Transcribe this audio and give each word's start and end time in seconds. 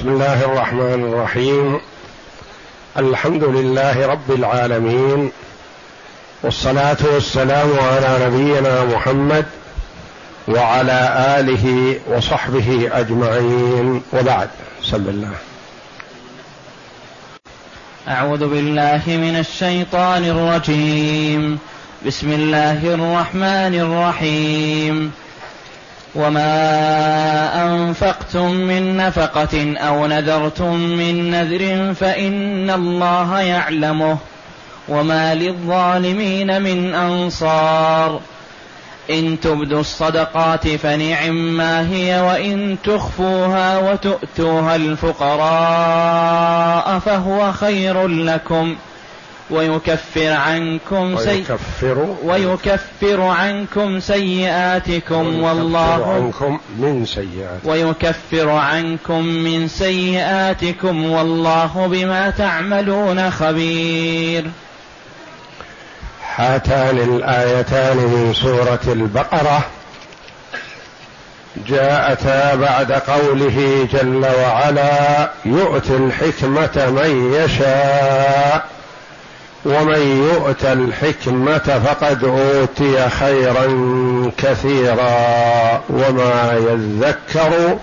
بسم 0.00 0.08
الله 0.08 0.44
الرحمن 0.44 1.12
الرحيم. 1.12 1.80
الحمد 2.98 3.44
لله 3.44 4.06
رب 4.06 4.30
العالمين. 4.30 5.30
والصلاة 6.42 6.96
والسلام 7.14 7.68
على 7.80 8.18
نبينا 8.26 8.84
محمد 8.84 9.44
وعلى 10.48 11.26
آله 11.38 11.96
وصحبه 12.08 12.88
أجمعين. 12.92 14.02
وبعد 14.12 14.48
صلى 14.82 15.10
الله. 15.10 15.34
أعوذ 18.08 18.48
بالله 18.48 19.02
من 19.06 19.36
الشيطان 19.36 20.24
الرجيم. 20.24 21.58
بسم 22.06 22.32
الله 22.32 22.94
الرحمن 22.94 23.74
الرحيم. 23.80 25.12
وما 26.14 27.66
أنفقتم 27.66 28.50
من 28.50 28.96
نفقة 28.96 29.76
أو 29.78 30.06
نذرتم 30.06 30.74
من 30.74 31.30
نذر 31.30 31.94
فإن 31.94 32.70
الله 32.70 33.40
يعلمه 33.40 34.18
وما 34.88 35.34
للظالمين 35.34 36.62
من 36.62 36.94
أنصار 36.94 38.20
إن 39.10 39.40
تبدوا 39.40 39.80
الصدقات 39.80 40.68
فنعم 40.68 41.34
ما 41.56 41.88
هي 41.88 42.20
وإن 42.20 42.76
تخفوها 42.84 43.78
وتؤتوها 43.78 44.76
الفقراء 44.76 45.38
فهو 46.98 47.52
خير 47.52 48.08
لكم 48.08 48.74
ۖ 48.74 48.76
ويكفر 49.50 50.32
عنكم 50.32 51.14
ويكفر 51.14 52.16
ويكفر 52.24 53.20
عنكم 53.20 54.00
سيئاتكم 54.00 55.42
والله 55.42 56.12
عنكم 56.14 56.60
من 56.78 57.06
سيئاتكم. 57.06 57.68
ويكفر 57.68 58.48
عنكم 58.48 59.24
من 59.24 59.68
سيئاتكم 59.68 61.10
والله 61.10 61.86
بما 61.90 62.30
تعملون 62.30 63.30
خبير. 63.30 64.50
هاتان 66.36 66.98
الآيتان 66.98 67.96
من 67.96 68.34
سورة 68.34 68.80
البقرة. 68.86 69.64
جاءتا 71.68 72.54
بعد 72.54 72.92
قوله 72.92 73.88
جل 73.92 74.26
وعلا 74.26 75.30
يؤتي 75.44 75.96
الحكمة 75.96 76.90
من 76.90 77.34
يشاء. 77.34 78.79
ومن 79.64 80.28
يؤت 80.32 80.64
الحكمة 80.64 81.58
فقد 81.58 82.24
أوتي 82.24 83.08
خيرا 83.08 83.66
كثيرا 84.38 85.82
وما 85.90 86.52
يذكر 86.52 87.78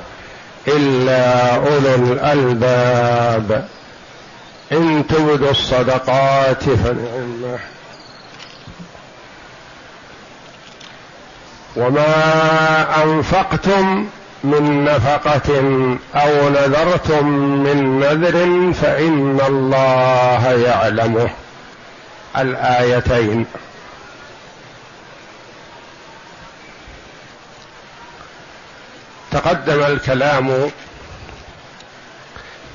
إلا 0.68 1.56
أولو 1.56 2.14
الألباب. 2.14 3.68
إن 4.72 5.08
تبدوا 5.08 5.52
الصدقات 5.52 6.64
فنعمة. 6.64 7.60
وما 11.76 13.04
أنفقتم 13.04 14.06
من 14.44 14.84
نفقة 14.84 15.60
أو 16.16 16.50
نذرتم 16.50 17.28
من 17.38 18.00
نذر 18.00 18.74
فإن 18.74 19.40
الله 19.48 20.52
يعلمه. 20.66 21.30
الآيتين. 22.38 23.46
تقدم 29.32 29.84
الكلام 29.84 30.72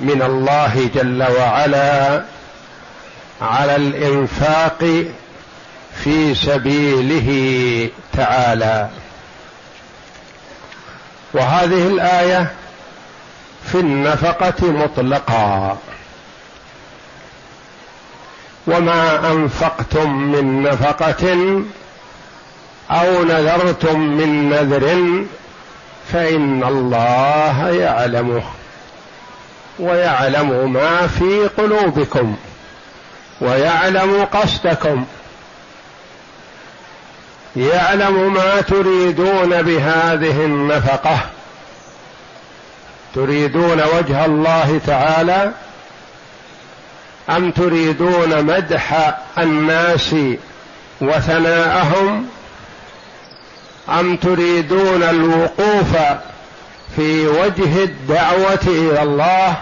من 0.01 0.23
الله 0.23 0.91
جل 0.95 1.23
وعلا 1.39 2.23
على 3.43 3.77
الإنفاق 3.77 5.05
في 6.05 6.35
سبيله 6.35 7.91
تعالى. 8.13 8.89
وهذه 11.35 11.87
الآية 11.87 12.53
في 13.73 13.81
النفقة 13.81 14.71
مطلقا. 14.73 15.79
وما 18.67 19.33
أنفقتم 19.33 20.13
من 20.13 20.63
نفقة 20.63 21.35
أو 22.91 23.25
نذرتم 23.25 24.01
من 24.01 24.49
نذر 24.51 25.25
فإن 26.13 26.65
الله 26.65 27.69
يعلمه 27.69 28.43
ويعلم 29.79 30.73
ما 30.73 31.07
في 31.07 31.49
قلوبكم 31.59 32.37
ويعلم 33.41 34.25
قصدكم 34.25 35.05
يعلم 37.57 38.33
ما 38.33 38.61
تريدون 38.61 39.63
بهذه 39.63 40.45
النفقة 40.45 41.19
تريدون 43.15 43.83
وجه 43.83 44.25
الله 44.25 44.81
تعالى 44.87 45.53
أم 47.31 47.51
تريدون 47.51 48.45
مدح 48.45 49.15
الناس 49.39 50.15
وثناءهم؟ 51.01 52.27
أم 53.89 54.17
تريدون 54.17 55.03
الوقوف 55.03 55.97
في 56.97 57.27
وجه 57.27 57.85
الدعوة 57.85 58.61
إلى 58.67 59.03
الله؟ 59.03 59.57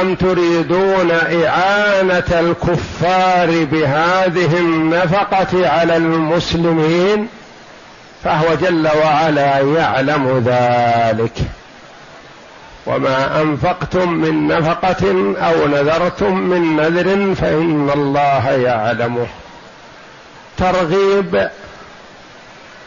أم 0.00 0.14
تريدون 0.14 1.10
إعانة 1.10 2.40
الكفار 2.40 3.64
بهذه 3.64 4.58
النفقة 4.58 5.68
على 5.68 5.96
المسلمين؟ 5.96 7.28
فهو 8.24 8.54
جل 8.54 8.88
وعلا 9.04 9.58
يعلم 9.58 10.44
ذلك. 10.46 11.32
وما 12.86 13.42
أنفقتم 13.42 14.12
من 14.12 14.48
نفقة 14.48 15.34
أو 15.38 15.66
نذرتم 15.66 16.36
من 16.36 16.76
نذر 16.76 17.34
فإن 17.34 17.90
الله 17.94 18.50
يعلمه 18.50 19.26
ترغيب 20.58 21.50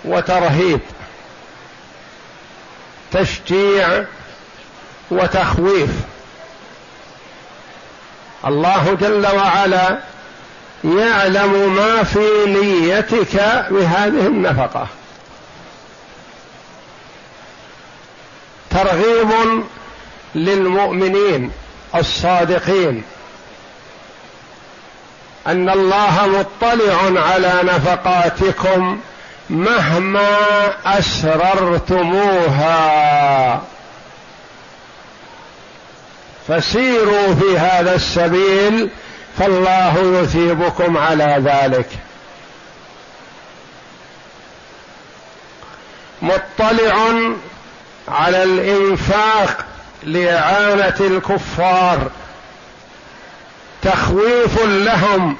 وترهيب. 0.06 0.80
تشجيع 3.12 4.04
وتخويف. 5.12 5.90
الله 8.46 8.98
جل 9.02 9.28
وعلا 9.36 9.98
يعلم 10.84 11.76
ما 11.76 12.04
في 12.04 12.46
نيتك 12.46 13.36
بهذه 13.72 14.28
النفقة. 14.28 14.88
ترغيب 18.70 19.64
للمؤمنين 20.36 21.52
الصادقين 21.96 23.04
أن 25.48 25.70
الله 25.70 26.28
مطلع 26.28 27.22
على 27.22 27.60
نفقاتكم 27.64 29.00
مهما 29.50 30.38
أسررتموها. 30.86 32.42
فسيروا 36.48 37.36
في 37.36 37.58
هذا 37.58 37.96
السبيل 37.96 38.90
فالله 39.40 40.20
يثيبكم 40.22 40.98
على 40.98 41.38
ذلك. 41.46 41.90
مطلع 46.22 46.96
على 48.08 48.44
الإنفاق 48.44 49.66
لإعانة 50.06 50.96
الكفار. 51.00 52.12
تخويف 53.82 54.66
لهم 54.66 55.38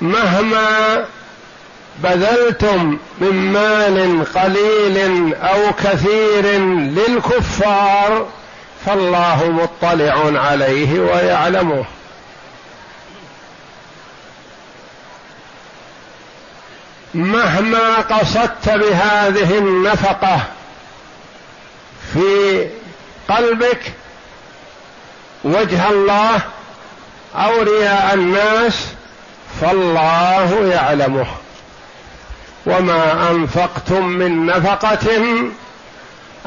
مهما 0.00 1.04
بذلتم 1.98 2.98
من 3.18 3.52
مال 3.52 4.24
قليل 4.34 5.34
أو 5.34 5.72
كثير 5.72 6.44
للكفار 6.78 8.26
فالله 8.86 9.50
مطلع 9.50 10.40
عليه 10.40 11.00
ويعلمه. 11.00 11.84
مهما 17.14 17.96
قصدت 17.96 18.68
بهذه 18.68 19.58
النفقة 19.58 20.40
في 22.12 22.66
قلبك 23.28 23.92
وجه 25.44 25.90
الله 25.90 26.40
أو 27.34 27.62
رياء 27.62 28.14
الناس 28.14 28.86
فالله 29.60 30.66
يعلمه. 30.72 31.26
وما 32.66 33.30
أنفقتم 33.30 34.06
من 34.06 34.46
نفقة 34.46 35.08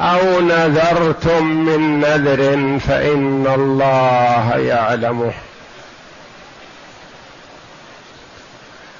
أو 0.00 0.40
نذرتم 0.40 1.44
من 1.46 2.00
نذر 2.00 2.38
فإن 2.88 3.46
الله 3.54 4.56
يعلمه. 4.56 5.32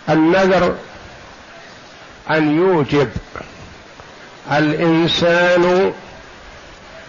النذر 0.08 0.74
أن 2.30 2.58
يوجب 2.58 3.10
الإنسان 4.52 5.92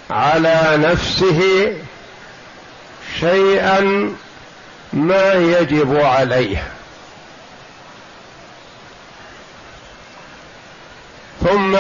على 0.09 0.77
نفسه 0.77 1.73
شيئا 3.19 4.13
ما 4.93 5.33
يجب 5.33 5.99
عليه. 5.99 6.67
ثم 11.43 11.77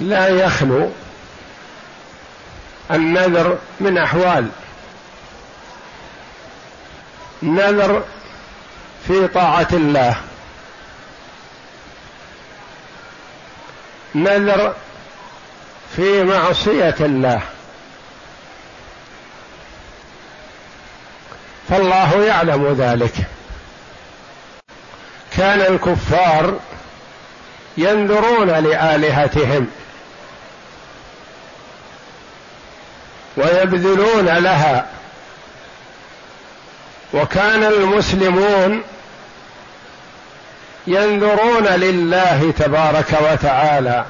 لا 0.00 0.28
يخلو 0.28 0.90
النذر 2.90 3.58
من 3.80 3.98
أحوال 3.98 4.48
نذر 7.42 8.04
في 9.08 9.28
طاعة 9.28 9.68
الله 9.72 10.16
نذر 14.14 14.74
في 15.96 16.22
معصية 16.22 16.94
الله. 17.00 17.40
فالله 21.68 22.24
يعلم 22.24 22.76
ذلك. 22.78 23.14
كان 25.36 25.60
الكفار 25.60 26.58
ينذرون 27.76 28.50
لآلهتهم 28.50 29.66
ويبذلون 33.36 34.26
لها. 34.28 34.86
وكان 37.14 37.64
المسلمون 37.64 38.82
ينذرون 40.86 41.66
لله 41.66 42.54
تبارك 42.58 43.18
وتعالى. 43.32 44.04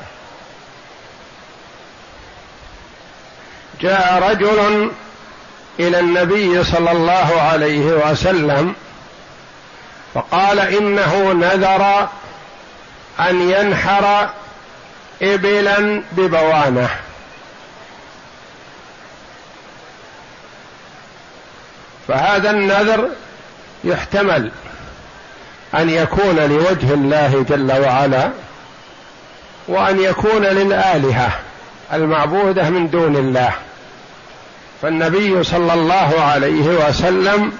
جاء 3.82 4.30
رجل 4.30 4.90
إلى 5.80 6.00
النبي 6.00 6.64
صلى 6.64 6.92
الله 6.92 7.40
عليه 7.40 8.10
وسلم 8.10 8.74
فقال 10.14 10.58
إنه 10.58 11.32
نذر 11.32 12.08
أن 13.20 13.50
ينحر 13.50 14.30
إبلا 15.22 16.02
ببوانة. 16.12 16.88
فهذا 22.08 22.50
النذر 22.50 23.08
يحتمل 23.84 24.50
أن 25.74 25.90
يكون 25.90 26.36
لوجه 26.36 26.94
الله 26.94 27.44
جل 27.48 27.72
وعلا 27.72 28.30
وأن 29.68 30.00
يكون 30.00 30.42
للآلهة 30.42 31.30
المعبودة 31.92 32.70
من 32.70 32.90
دون 32.90 33.16
الله. 33.16 33.52
فالنبي 34.82 35.44
صلى 35.44 35.74
الله 35.74 36.20
عليه 36.20 36.88
وسلم 36.88 37.52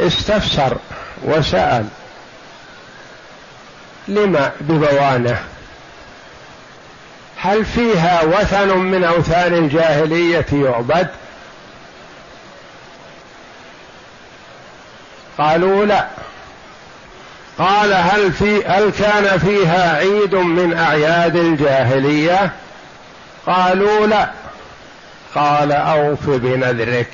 استفسر 0.00 0.76
وسأل 1.24 1.86
لما 4.08 4.50
ببوانة؟ 4.60 5.38
هل 7.36 7.64
فيها 7.64 8.22
وثن 8.22 8.78
من 8.78 9.04
أوثان 9.04 9.54
الجاهلية 9.54 10.46
يعبد؟ 10.52 11.08
قالوا 15.38 15.84
لا. 15.84 16.06
قال 17.58 17.92
هل 17.92 18.32
في 18.32 18.64
هل 18.64 18.90
كان 18.90 19.38
فيها 19.38 19.96
عيد 19.96 20.34
من 20.34 20.78
أعياد 20.78 21.36
الجاهلية؟ 21.36 22.52
قالوا 23.46 24.06
لا. 24.06 24.30
قال 25.34 25.72
أوف 25.72 26.30
بنذرك. 26.30 27.12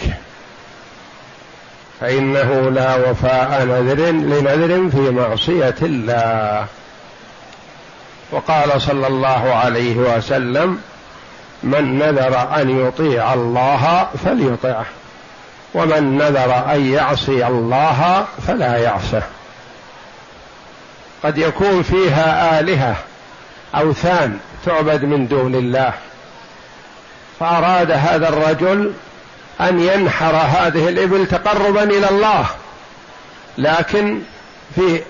فإنه 2.01 2.71
لا 2.71 2.95
وفاء 2.95 3.65
نذر 3.65 4.11
لنذر 4.11 4.91
في 4.91 5.11
معصية 5.11 5.77
الله. 5.83 6.67
وقال 8.31 8.83
صلى 8.83 9.07
الله 9.07 9.55
عليه 9.55 9.97
وسلم 9.97 10.81
من 11.63 11.99
نذر 11.99 12.61
أن 12.61 12.87
يطيع 12.87 13.35
الله 13.35 14.09
فليطعه 14.25 14.87
ومن 15.75 16.19
نذر 16.19 16.73
أن 16.75 16.93
يعصي 16.93 17.47
الله 17.47 18.27
فلا 18.47 18.77
يعصه. 18.77 19.23
قد 21.23 21.39
يكون 21.39 21.83
فيها 21.83 22.61
آلهة 22.61 22.97
أوثان 23.75 24.39
تعبد 24.67 25.05
من 25.05 25.29
دون 25.29 25.55
الله. 25.55 25.93
فأراد 27.41 27.91
هذا 27.91 28.29
الرجل 28.29 28.93
أن 29.61 29.81
ينحر 29.81 30.35
هذه 30.35 30.89
الإبل 30.89 31.27
تقربا 31.27 31.83
إلى 31.83 32.11
الله 32.11 32.47
لكن 33.59 34.21
في 34.75 35.01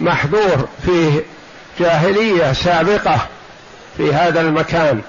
محظور 0.00 0.68
فيه 0.86 1.20
جاهلية 1.80 2.52
سابقة 2.52 3.18
في 3.96 4.14
هذا 4.14 4.40
المكان. 4.40 5.00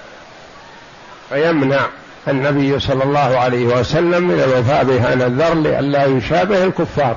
فيمنع 1.28 1.86
النبي 2.28 2.80
صلى 2.80 3.04
الله 3.04 3.38
عليه 3.38 3.66
وسلم 3.66 4.28
من 4.28 4.40
الوفاء 4.40 4.84
بهذا 4.84 5.26
الذر 5.26 5.54
لئلا 5.54 6.04
يشابه 6.04 6.64
الكفار. 6.64 7.16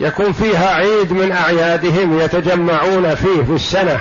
يكون 0.00 0.32
فيها 0.32 0.74
عيد 0.74 1.12
من 1.12 1.32
أعيادهم 1.32 2.20
يتجمعون 2.20 3.14
فيه 3.14 3.42
في 3.42 3.52
السنة. 3.52 4.00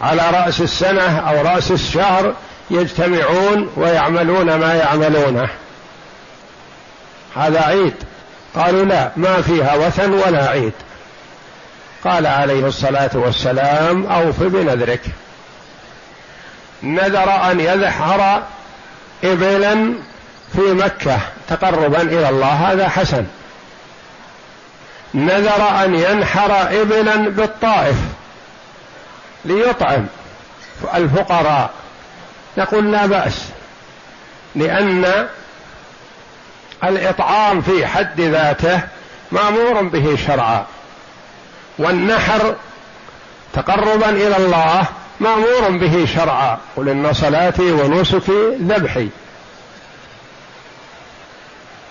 على 0.00 0.22
رأس 0.30 0.60
السنة 0.60 1.18
أو 1.18 1.42
رأس 1.42 1.70
الشهر 1.70 2.34
يجتمعون 2.70 3.70
ويعملون 3.76 4.54
ما 4.54 4.74
يعملونه. 4.74 5.48
هذا 7.36 7.60
عيد. 7.60 7.94
قالوا 8.54 8.84
لا 8.84 9.10
ما 9.16 9.42
فيها 9.42 9.74
وثن 9.74 10.12
ولا 10.12 10.48
عيد. 10.48 10.72
قال 12.04 12.26
عليه 12.26 12.66
الصلاة 12.66 13.10
والسلام 13.14 14.06
أوف 14.06 14.42
بنذرك. 14.42 15.00
نذر 16.82 17.50
أن 17.50 17.60
يذحر 17.60 18.42
إبلا 19.24 19.94
في 20.52 20.60
مكة 20.60 21.18
تقربا 21.48 22.02
إلى 22.02 22.28
الله 22.28 22.72
هذا 22.72 22.88
حسن. 22.88 23.26
نذر 25.14 25.84
أن 25.84 25.94
ينحر 25.94 26.80
إبلا 26.80 27.16
بالطائف. 27.16 27.96
ليطعم 29.44 30.06
الفقراء. 30.94 31.70
نقول 32.58 32.92
لا 32.92 33.06
بأس 33.06 33.44
لأن 34.54 35.28
الإطعام 36.84 37.62
في 37.62 37.86
حد 37.86 38.20
ذاته 38.20 38.80
مأمور 39.32 39.82
به 39.82 40.18
شرعا 40.26 40.66
والنحر 41.78 42.56
تقربا 43.52 44.10
إلى 44.10 44.36
الله 44.36 44.86
مأمور 45.20 45.70
به 45.70 46.06
شرعا. 46.14 46.58
قل 46.76 46.88
إن 46.88 47.12
صلاتي 47.12 47.72
ونسكي 47.72 48.56
ذبحي. 48.60 49.08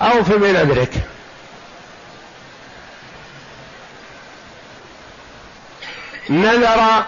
أوف 0.01 0.31
بنذرك 0.31 0.93
نذر 6.29 7.03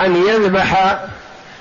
أن 0.00 0.16
يذبح 0.16 0.98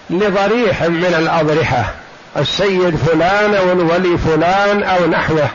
لضريح 0.10 0.84
من 0.84 1.16
الأضرحة 1.20 1.94
السيد 2.38 2.96
فلان 2.96 3.56
أو 3.56 3.72
الولي 3.72 4.18
فلان 4.18 4.84
أو 4.84 5.06
نحوه. 5.06 5.50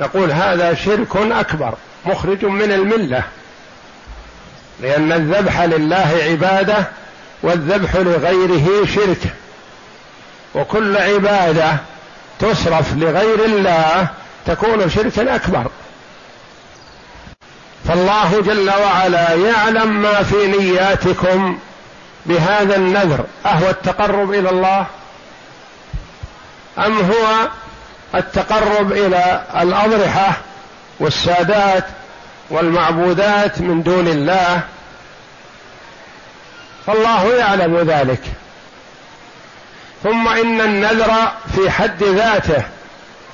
نقول 0.00 0.32
هذا 0.32 0.74
شرك 0.74 1.16
أكبر 1.16 1.74
مخرج 2.06 2.44
من 2.44 2.72
الملة. 2.72 3.22
لأن 4.80 5.12
الذبح 5.12 5.60
لله 5.60 6.18
عبادة 6.30 6.88
والذبح 7.42 7.96
لغيره 7.96 8.86
شرك. 8.86 9.34
وكل 10.54 10.96
عبادة 10.96 11.76
تصرف 12.38 12.96
لغير 12.96 13.44
الله 13.44 14.08
تكون 14.46 14.90
شركا 14.90 15.34
أكبر. 15.34 15.70
فالله 17.88 18.40
جل 18.40 18.70
وعلا 18.70 19.34
يعلم 19.34 20.02
ما 20.02 20.22
في 20.22 20.46
نياتكم 20.46 21.58
بهذا 22.26 22.76
النذر 22.76 23.24
أهو 23.46 23.70
التقرب 23.70 24.32
إلى 24.32 24.50
الله؟ 24.50 24.86
أم 26.78 26.98
هو 26.98 27.48
التقرب 28.14 28.92
إلى 28.92 29.42
الأضرحة 29.60 30.32
والسادات 31.00 31.84
والمعبودات 32.50 33.60
من 33.60 33.82
دون 33.82 34.08
الله؟ 34.08 34.60
فالله 36.86 37.34
يعلم 37.34 37.76
ذلك. 37.76 38.22
ثم 40.02 40.28
إن 40.28 40.60
النذر 40.60 41.12
في 41.54 41.70
حد 41.70 42.02
ذاته 42.02 42.62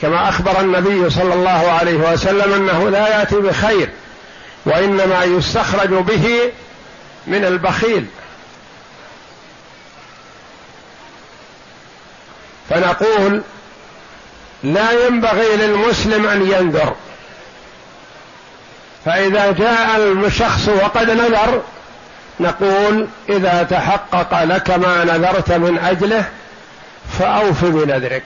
كما 0.03 0.29
أخبر 0.29 0.61
النبي 0.61 1.11
صلى 1.11 1.35
الله 1.35 1.73
عليه 1.73 2.13
وسلم 2.13 2.55
أنه 2.55 2.91
لا 2.91 3.19
يأتي 3.19 3.37
بخير. 3.37 3.91
وإنما 4.67 5.25
يستخرج 5.25 5.89
به 5.89 6.53
من 7.27 7.45
البخيل. 7.45 8.07
فنقول 12.71 13.43
لا 14.63 15.07
ينبغي 15.07 15.57
للمسلم 15.57 16.27
أن 16.27 16.43
ينذر. 16.43 16.95
فإذا 19.05 19.53
جاء 19.53 20.13
الشخص 20.27 20.69
وقد 20.69 21.11
نذر 21.11 21.63
نقول 22.41 23.09
إذا 23.29 23.67
تحقق 23.71 24.45
لك 24.45 24.71
ما 24.71 25.05
نذرت 25.05 25.53
من 25.53 25.79
أجله 25.79 26.25
فأوف 27.19 27.65
بنذرك. 27.65 28.23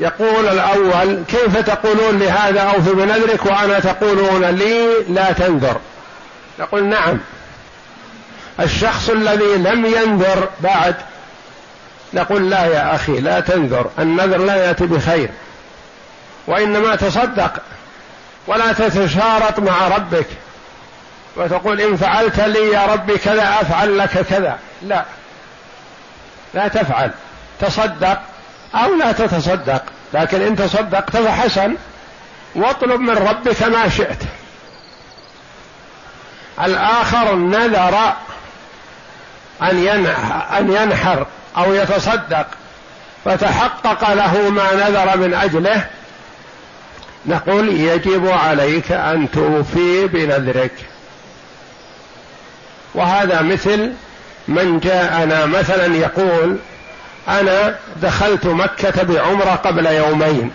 يقول 0.00 0.48
الأول 0.48 1.22
كيف 1.28 1.56
تقولون 1.56 2.18
لهذا 2.18 2.60
اوف 2.60 2.88
بنذرك 2.88 3.46
وأنا 3.46 3.80
تقولون 3.80 4.44
لي 4.44 4.88
لا 5.08 5.32
تنذر؟ 5.32 5.80
نقول 6.58 6.84
نعم. 6.84 7.18
الشخص 8.60 9.10
الذي 9.10 9.56
لم 9.56 9.86
ينذر 9.86 10.48
بعد 10.60 10.94
نقول 12.14 12.50
لا 12.50 12.66
يا 12.66 12.94
أخي 12.94 13.20
لا 13.20 13.40
تنذر 13.40 13.90
النذر 13.98 14.38
لا 14.38 14.54
يأتي 14.54 14.86
بخير 14.86 15.28
وإنما 16.46 16.96
تصدق 16.96 17.52
ولا 18.46 18.72
تتشارط 18.72 19.58
مع 19.58 19.88
ربك 19.88 20.26
وتقول 21.36 21.80
إن 21.80 21.96
فعلت 21.96 22.40
لي 22.40 22.72
يا 22.72 22.86
ربي 22.86 23.18
كذا 23.18 23.42
أفعل 23.42 23.98
لك 23.98 24.26
كذا 24.30 24.58
لا 24.82 25.04
لا 26.54 26.68
تفعل 26.68 27.10
تصدق 27.60 28.18
أو 28.74 28.94
لا 28.94 29.12
تتصدق. 29.12 29.82
لكن 30.14 30.42
إن 30.42 30.56
تصدقت 30.56 31.16
فحسن 31.16 31.74
واطلب 32.54 33.00
من 33.00 33.14
ربك 33.14 33.62
ما 33.62 33.88
شئت. 33.88 34.22
الآخر 36.64 37.34
نذر 37.34 38.12
أن 40.58 40.72
ينحر 40.72 41.26
أو 41.56 41.74
يتصدق. 41.74 42.46
فتحقق 43.24 44.12
له 44.12 44.50
ما 44.50 44.74
نذر 44.74 45.16
من 45.16 45.34
أجله. 45.34 45.86
نقول 47.26 47.68
يجب 47.68 48.28
عليك 48.28 48.92
أن 48.92 49.30
توفي 49.30 50.06
بنذرك. 50.06 50.72
وهذا 52.94 53.42
مثل 53.42 53.92
من 54.48 54.80
جاءنا 54.80 55.46
مثلا 55.46 55.96
يقول 55.96 56.58
أنا 57.28 57.78
دخلت 57.96 58.46
مكة 58.46 59.02
بعمرة 59.02 59.60
قبل 59.64 59.86
يومين. 59.86 60.52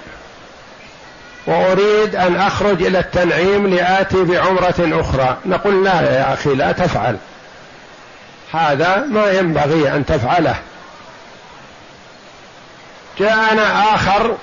وأريد 1.48 2.16
أن 2.16 2.36
أخرج 2.36 2.84
إلى 2.84 3.00
التنعيم 3.00 3.68
لآتي 3.68 4.24
بعمرة 4.24 4.76
أخرى. 4.80 5.38
نقول 5.46 5.84
لا 5.84 6.02
يا 6.02 6.34
أخي 6.34 6.56
لا 6.56 6.72
تفعل. 6.72 7.18
هذا 8.54 9.06
ما 9.12 9.32
ينبغي 9.32 9.92
أن 9.92 10.06
تفعله. 10.06 10.56
جاءنا 13.20 13.96
آخر 13.96 14.38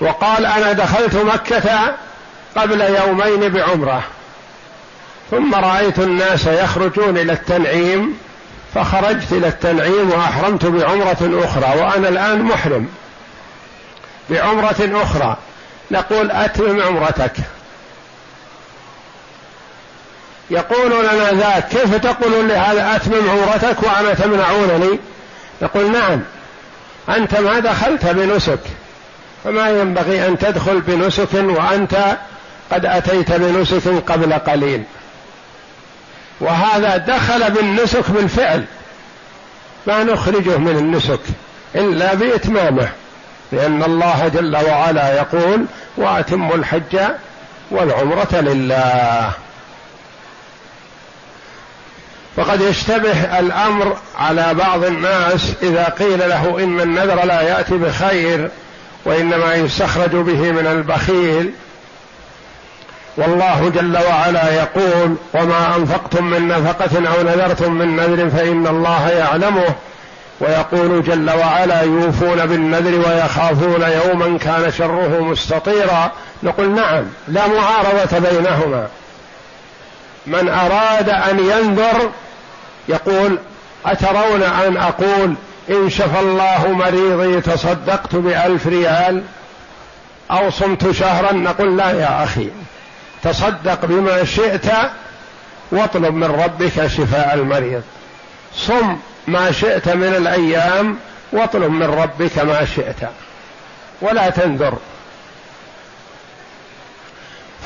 وقال 0.00 0.46
أنا 0.46 0.72
دخلت 0.72 1.14
مكة 1.16 1.94
قبل 2.56 2.80
يومين 2.80 3.48
بعمرة. 3.48 4.02
ثم 5.30 5.54
رأيت 5.54 5.98
الناس 5.98 6.46
يخرجون 6.46 7.18
إلى 7.18 7.32
التنعيم 7.32 8.18
فخرجت 8.74 9.32
إلى 9.32 9.48
التنعيم 9.48 10.10
وأحرمت 10.10 10.66
بعمرة 10.66 11.44
أخرى 11.44 11.80
وأنا 11.80 12.08
الآن 12.08 12.42
محرم 12.42 12.88
بعمرة 14.30 15.02
أخرى. 15.02 15.36
نقول 15.90 16.30
أتمم 16.30 16.82
عمرتك. 16.82 17.32
يقول 20.50 20.90
لنا 20.90 21.32
ذاك 21.32 21.68
كيف 21.68 21.94
تقولون 21.94 22.48
لهذا 22.48 22.96
أتمم 22.96 23.30
عمرتك 23.30 23.82
وأنا 23.82 24.14
تمنعونني؟ 24.14 24.98
نقول 25.62 25.92
نعم. 25.92 26.20
أنت 27.08 27.40
ما 27.40 27.58
دخلت 27.58 28.06
بنسك. 28.06 28.60
فما 29.44 29.70
ينبغي 29.70 30.26
أن 30.26 30.38
تدخل 30.38 30.80
بنسك 30.80 31.34
وأنت 31.34 32.16
قد 32.72 32.86
أتيت 32.86 33.32
بنسك 33.32 33.88
قبل 33.88 34.32
قليل. 34.32 34.84
وهذا 36.40 36.96
دخل 36.96 37.50
بالنسك 37.50 38.10
بالفعل. 38.10 38.64
ما 39.86 40.04
نخرجه 40.04 40.58
من 40.58 40.76
النسك 40.76 41.20
إلا 41.74 42.14
بإتمامه 42.14 42.88
لأن 43.52 43.82
الله 43.82 44.28
جل 44.28 44.56
وعلا 44.56 45.14
يقول 45.16 45.64
وأتموا 45.96 46.56
الحج 46.56 46.98
والعمرة 47.70 48.40
لله. 48.40 49.30
وقد 52.36 52.60
يشتبه 52.60 53.38
الأمر 53.38 53.96
على 54.18 54.54
بعض 54.54 54.84
الناس 54.84 55.52
إذا 55.62 55.84
قيل 55.84 56.18
له 56.18 56.64
إن 56.64 56.80
النذر 56.80 57.24
لا 57.24 57.40
يأتي 57.42 57.74
بخير 57.74 58.50
وإنما 59.04 59.54
يستخرج 59.54 60.10
به 60.10 60.52
من 60.52 60.66
البخيل. 60.66 61.52
والله 63.16 63.72
جل 63.74 63.98
وعلا 64.08 64.52
يقول 64.54 65.16
وما 65.34 65.76
أنفقتم 65.76 66.24
من 66.24 66.48
نفقة 66.48 66.96
أو 66.96 67.22
نذرتم 67.22 67.72
من 67.72 67.96
نذر 67.96 68.30
فإن 68.30 68.66
الله 68.66 69.08
يعلمه. 69.08 69.74
ويقول 70.40 71.02
جل 71.02 71.30
وعلا 71.30 71.82
يوفون 71.82 72.46
بالنذر 72.46 73.08
ويخافون 73.08 73.82
يوما 73.82 74.38
كان 74.38 74.72
شره 74.78 75.20
مستطيرا. 75.20 76.12
نقول 76.42 76.74
نعم 76.74 77.04
لا 77.28 77.46
معارضة 77.46 78.18
بينهما. 78.18 78.88
من 80.26 80.48
أراد 80.48 81.08
أن 81.08 81.38
ينذر 81.38 82.10
يقول 82.88 83.38
أترون 83.86 84.42
أن 84.42 84.76
أقول 84.76 85.34
إن 85.70 85.90
شفى 85.90 86.20
الله 86.20 86.68
مريضي 86.68 87.40
تصدقت 87.40 88.14
بألف 88.16 88.66
ريال 88.66 89.22
أو 90.30 90.50
صمت 90.50 90.90
شهرا؟ 90.90 91.32
نقول 91.32 91.76
لا 91.76 91.90
يا 91.90 92.24
أخي. 92.24 92.48
تصدق 93.24 93.84
بما 93.84 94.24
شئت 94.24 94.66
واطلب 95.72 96.14
من 96.14 96.24
ربك 96.24 96.86
شفاء 96.86 97.34
المريض. 97.34 97.82
صم 98.56 98.96
ما 99.26 99.52
شئت 99.52 99.88
من 99.88 100.14
الأيام 100.14 100.98
واطلب 101.32 101.70
من 101.70 101.86
ربك 101.86 102.38
ما 102.38 102.64
شئت. 102.64 103.08
ولا 104.00 104.30
تنذر. 104.30 104.78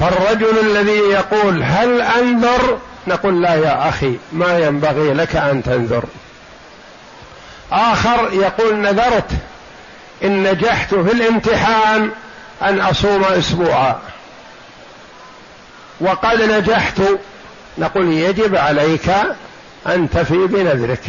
فالرجل 0.00 0.58
الذي 0.60 0.98
يقول 0.98 1.62
هل 1.62 2.00
أنذر؟ 2.00 2.78
نقول 3.06 3.42
لا 3.42 3.54
يا 3.54 3.88
أخي 3.88 4.16
ما 4.32 4.58
ينبغي 4.58 5.14
لك 5.14 5.36
أن 5.36 5.62
تنذر. 5.62 6.04
آخر 7.72 8.28
يقول 8.32 8.76
نذرت 8.76 9.30
إن 10.24 10.42
نجحت 10.42 10.94
في 10.94 11.12
الامتحان 11.12 12.10
أن 12.62 12.80
أصوم 12.80 13.24
أسبوعا. 13.24 13.98
وقد 16.00 16.42
نجحت. 16.42 17.00
نقول 17.78 18.12
يجب 18.12 18.56
عليك 18.56 19.10
أن 19.86 20.10
تفي 20.10 20.46
بنذرك 20.46 21.00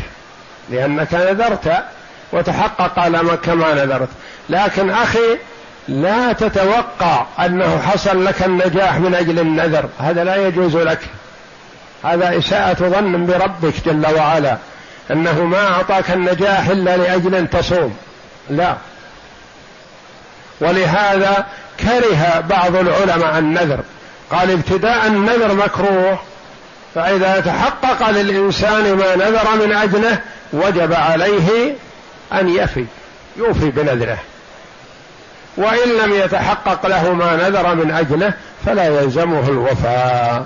لأنك 0.69 1.13
نذرت 1.13 1.83
وتحقق 2.31 3.07
لك 3.07 3.49
ما 3.49 3.73
نذرت. 3.73 4.09
لكن 4.49 4.89
أخي 4.89 5.37
لا 5.87 6.33
تتوقع 6.33 7.25
أنه 7.39 7.81
حصل 7.81 8.25
لك 8.25 8.43
النجاح 8.43 8.97
من 8.97 9.15
أجل 9.15 9.39
النذر. 9.39 9.89
هذا 9.99 10.23
لا 10.23 10.47
يجوز 10.47 10.75
لك. 10.77 10.99
هذا 12.03 12.37
إساءة 12.37 12.89
ظن 12.89 13.25
بربك 13.25 13.73
جل 13.85 14.15
وعلا 14.15 14.57
أنه 15.11 15.43
ما 15.43 15.67
أعطاك 15.67 16.11
النجاح 16.11 16.67
إلا 16.67 16.97
لأجل 16.97 17.35
أن 17.35 17.49
تصوم. 17.49 17.97
لا. 18.49 18.75
ولهذا 20.61 21.45
كره 21.79 22.43
بعض 22.49 22.75
العلماء 22.75 23.39
النذر. 23.39 23.79
قال 24.31 24.51
ابتداء 24.51 25.07
النذر 25.07 25.53
مكروه 25.53 26.19
فإذا 26.95 27.39
تحقق 27.39 28.09
للإنسان 28.09 28.93
ما 28.93 29.15
نذر 29.15 29.65
من 29.65 29.73
أجله 29.73 30.19
وجب 30.53 30.93
عليه 30.93 31.75
أن 32.33 32.49
يفي 32.49 32.85
يوفي 33.37 33.69
بنذره. 33.69 34.17
وإن 35.57 35.89
لم 36.03 36.13
يتحقق 36.13 36.85
له 36.85 37.13
ما 37.13 37.35
نذر 37.35 37.75
من 37.75 37.91
أجله 37.91 38.33
فلا 38.65 38.85
يلزمه 39.01 39.49
الوفاء. 39.49 40.45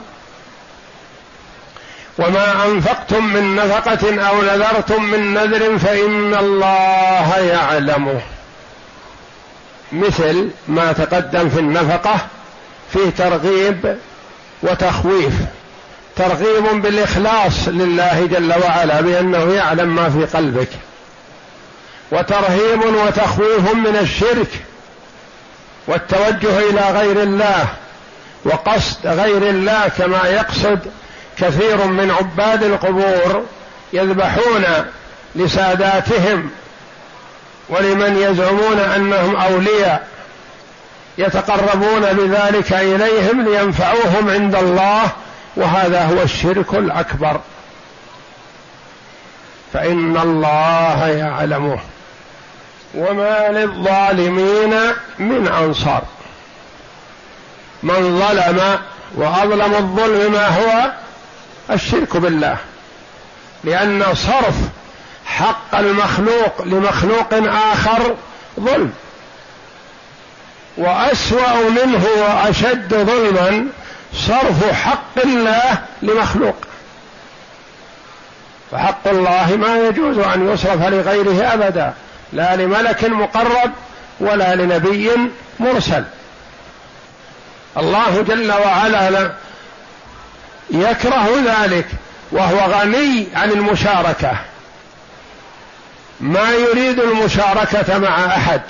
وما 2.20 2.66
أنفقتم 2.66 3.34
من 3.34 3.56
نفقة 3.56 4.28
أو 4.30 4.42
نذرتم 4.42 5.04
من 5.04 5.34
نذر 5.34 5.78
فإن 5.78 6.34
الله 6.34 7.38
يعلمه. 7.38 8.22
مثل 9.92 10.50
ما 10.68 10.92
تقدم 10.92 11.50
في 11.50 11.60
النفقة 11.60 12.16
في 12.94 13.12
ترغيب 13.18 13.98
وتخويف 14.64 15.34
ترغيب 16.16 16.82
بالإخلاص 16.82 17.68
لله 17.68 18.26
جل 18.32 18.54
وعلا 18.64 19.02
بأنه 19.02 19.54
يعلم 19.54 19.96
ما 19.96 20.10
في 20.10 20.38
قلبك. 20.38 20.70
وترهيب 22.12 22.82
وتخويف 22.86 23.74
من 23.74 23.98
الشرك 24.02 24.50
والتوجه 25.88 26.60
إلى 26.70 27.00
غير 27.00 27.24
الله 27.24 27.66
وقصد 28.46 29.08
غير 29.08 29.50
الله 29.50 29.88
كما 29.98 30.28
يقصد 30.28 30.80
كثير 31.38 31.86
من 31.86 32.12
عباد 32.12 32.64
القبور 32.64 33.46
يذبحون 33.94 34.66
لساداتهم 35.36 36.50
ولمن 37.70 38.18
يزعمون 38.18 38.80
أنهم 38.80 39.36
أولياء. 39.36 40.08
يتقربون 41.18 42.02
بذلك 42.02 42.74
إليهم 42.74 43.42
لينفعوهم 43.42 44.30
عند 44.30 44.56
الله 44.56 45.12
وهذا 45.56 46.06
هو 46.06 46.22
الشرك 46.22 46.74
الأكبر. 46.74 47.42
فإن 49.74 50.18
الله 50.18 51.08
يعلمه. 51.08 51.80
وما 52.96 53.48
للظالمين 53.50 54.74
من 55.20 55.48
أنصار. 55.48 56.04
من 57.84 58.20
ظلم 58.20 58.80
وأظلم 59.16 59.76
الظلم 59.76 60.32
ما 60.32 60.48
هو؟ 60.48 60.92
الشرك 61.72 62.18
بالله. 62.18 62.58
لأن 63.64 64.04
صرف 64.14 64.56
حق 65.26 65.76
المخلوق 65.76 66.62
لمخلوق 66.62 67.34
آخر 67.74 68.16
ظلم. 68.60 68.94
وأسوأ 70.78 71.70
منه 71.70 72.06
وأشد 72.18 72.94
ظلما 72.94 73.66
صرف 74.14 74.72
حق 74.72 75.20
الله 75.26 75.78
لمخلوق. 76.02 76.56
فحق 78.72 79.08
الله 79.08 79.56
ما 79.56 79.88
يجوز 79.88 80.18
أن 80.18 80.54
يصرف 80.54 80.82
لغيره 80.82 81.54
أبدا 81.54 81.94
لا 82.34 82.56
لملك 82.56 83.04
مقرب 83.04 83.72
ولا 84.20 84.56
لنبي 84.56 85.12
مرسل. 85.60 86.04
الله 87.78 88.22
جل 88.28 88.52
وعلا 88.52 89.32
يكره 90.72 91.30
ذلك 91.46 91.88
وهو 92.32 92.60
غني 92.60 93.28
عن 93.36 93.52
المشاركة. 93.52 94.38
ما 96.20 96.52
يريد 96.52 97.00
المشاركة 97.00 97.98
مع 97.98 98.26
أحد. 98.26 98.62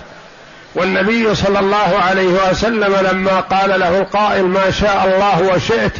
والنبي 0.76 1.36
صلى 1.36 1.60
الله 1.60 2.00
عليه 2.10 2.50
وسلم 2.50 2.96
لما 3.12 3.40
قال 3.40 3.80
له 3.80 4.00
القائل 4.00 4.46
ما 4.46 4.72
شاء 4.72 5.04
الله 5.06 5.56
وشئت 5.56 5.92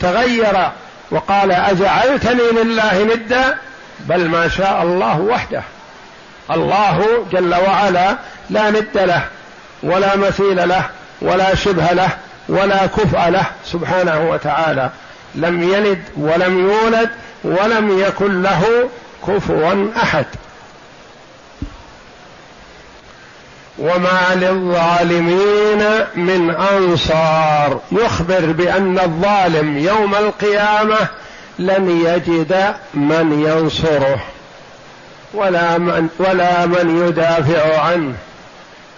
تغير 0.00 0.70
وقال 1.10 1.52
أجعلتني 1.52 2.42
لله 2.62 3.04
ندا 3.04 3.58
بل 4.00 4.28
ما 4.28 4.48
شاء 4.48 4.82
الله 4.82 5.20
وحده. 5.20 5.62
الله 6.50 7.26
جل 7.32 7.54
وعلا 7.54 8.16
لا 8.50 8.70
ند 8.70 8.88
له 8.94 9.22
ولا 9.82 10.16
مثيل 10.16 10.68
له 10.68 10.82
ولا 11.22 11.54
شبه 11.54 11.92
له 11.92 12.08
ولا 12.48 12.86
كفء 12.86 13.28
له 13.28 13.44
سبحانه 13.64 14.30
وتعالى. 14.30 14.90
لم 15.34 15.62
يلد 15.62 16.02
ولم 16.16 16.58
يولد 16.58 17.10
ولم 17.44 17.98
يكن 18.00 18.42
له 18.42 18.88
كفوا 19.26 19.90
أحد. 19.96 20.26
وما 23.80 24.34
للظالمين 24.34 25.84
من 26.16 26.50
أنصار. 26.50 27.80
يخبر 27.92 28.52
بأن 28.52 28.98
الظالم 28.98 29.78
يوم 29.78 30.14
القيامة 30.14 30.98
لن 31.58 32.00
يجد 32.06 32.74
من 32.94 33.44
ينصره 33.46 34.20
ولا 35.34 35.78
من 35.78 36.08
ولا 36.18 36.66
من 36.66 37.08
يدافع 37.08 37.80
عنه 37.80 38.14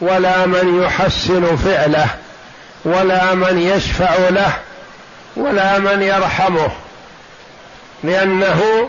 ولا 0.00 0.46
من 0.46 0.82
يحسن 0.82 1.56
فعله 1.56 2.06
ولا 2.84 3.34
من 3.34 3.58
يشفع 3.58 4.14
له 4.30 4.52
ولا 5.36 5.78
من 5.78 6.02
يرحمه 6.02 6.68
لأنه 8.04 8.88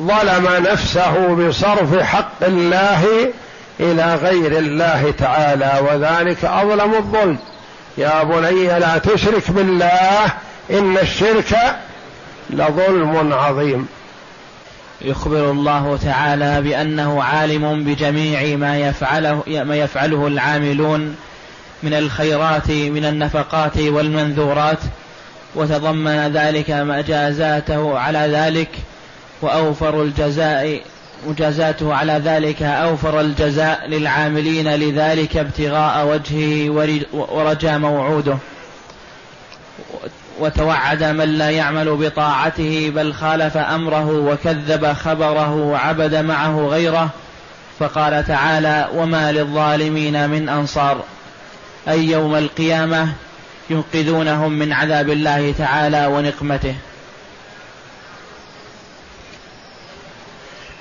ظلم 0.00 0.48
نفسه 0.70 1.34
بصرف 1.34 2.02
حق 2.02 2.42
الله 2.42 3.32
إلى 3.80 4.14
غير 4.14 4.58
الله 4.58 5.14
تعالى 5.18 5.72
وذلك 5.90 6.44
أظلم 6.44 6.94
الظلم. 6.94 7.38
يا 7.98 8.22
بني 8.22 8.66
لا 8.66 8.98
تشرك 8.98 9.50
بالله 9.50 10.24
إن 10.70 10.98
الشرك 10.98 11.78
لظلم 12.50 13.32
عظيم. 13.32 13.86
يخبر 15.00 15.50
الله 15.50 15.98
تعالى 16.04 16.62
بأنه 16.62 17.22
عالم 17.22 17.84
بجميع 17.84 18.56
ما 18.56 18.78
يفعله 18.78 19.42
ما 19.46 19.76
يفعله 19.76 20.26
العاملون 20.26 21.16
من 21.82 21.94
الخيرات 21.94 22.70
من 22.70 23.04
النفقات 23.04 23.78
والمنذورات 23.78 24.78
وتضمن 25.54 26.32
ذلك 26.32 26.70
مجازاته 26.70 27.98
على 27.98 28.18
ذلك 28.18 28.68
وأوفر 29.42 30.02
الجزاء 30.02 30.80
مجازاته 31.26 31.94
على 31.94 32.12
ذلك 32.24 32.62
أوفر 32.62 33.20
الجزاء 33.20 33.86
للعاملين 33.88 34.74
لذلك 34.74 35.36
ابتغاء 35.36 36.06
وجهه 36.06 36.70
ورجى 37.12 37.78
موعوده. 37.78 38.36
وتوعد 40.40 41.04
من 41.04 41.38
لا 41.38 41.50
يعمل 41.50 41.96
بطاعته 41.96 42.92
بل 42.94 43.12
خالف 43.12 43.56
أمره 43.56 44.10
وكذب 44.10 44.92
خبره 44.92 45.54
وعبد 45.54 46.14
معه 46.14 46.66
غيره. 46.66 47.10
فقال 47.78 48.26
تعالى 48.26 48.88
وما 48.94 49.32
للظالمين 49.32 50.30
من 50.30 50.48
أنصار 50.48 51.04
أي 51.88 52.04
يوم 52.04 52.34
القيامة 52.34 53.12
ينقذونهم 53.70 54.52
من 54.52 54.72
عذاب 54.72 55.10
الله 55.10 55.54
تعالى 55.58 56.06
ونقمته 56.06 56.74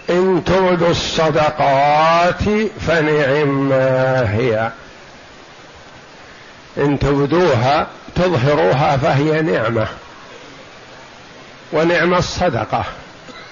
إن 0.09 0.32
تبدوا 0.45 0.89
الصدقات 0.91 2.43
فنعم 2.87 3.71
هي. 4.23 4.71
إن 6.77 6.99
تبدوها 6.99 7.87
تظهروها 8.15 8.97
فهي 8.97 9.41
نعمة. 9.41 9.87
ونعم 11.73 12.13
الصدقة. 12.13 12.83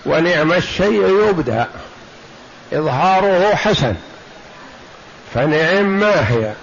ونعم 0.05 0.53
الشيء 0.53 1.29
يبدأ. 1.29 1.67
إظهاره 2.73 3.55
حسن. 3.55 3.95
فنعم 5.33 5.85
ما 5.85 6.29
هي. 6.29 6.53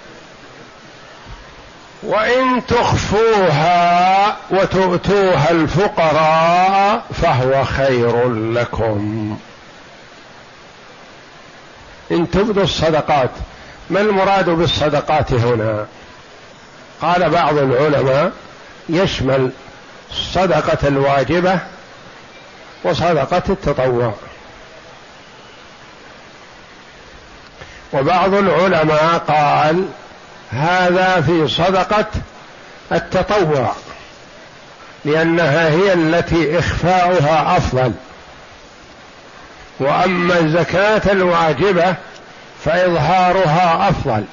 وإن 2.03 2.65
تخفوها 2.67 4.37
وتؤتوها 4.51 5.51
الفقراء 5.51 7.03
فهو 7.21 7.63
خير 7.63 8.29
لكم. 8.33 9.37
تبدوا 12.31 12.63
الصدقات. 12.63 13.29
ما 13.89 14.01
المراد 14.01 14.49
بالصدقات 14.49 15.33
هنا؟ 15.33 15.85
قال 17.01 17.29
بعض 17.29 17.57
العلماء 17.57 18.31
يشمل 18.89 19.51
الصدقة 20.11 20.87
الواجبة 20.87 21.59
وصدقة 22.83 23.43
التطوع. 23.49 24.13
وبعض 27.93 28.33
العلماء 28.33 29.17
قال 29.27 29.85
هذا 30.51 31.21
في 31.21 31.47
صدقة 31.47 32.05
التطوع 32.91 33.73
لأنها 35.05 35.69
هي 35.69 35.93
التي 35.93 36.59
إخفاؤها 36.59 37.57
أفضل. 37.57 37.93
وأما 39.79 40.39
الزكاة 40.39 41.11
الواجبة 41.11 41.95
فإظهارها 42.65 43.89
أفضل. 43.89 44.23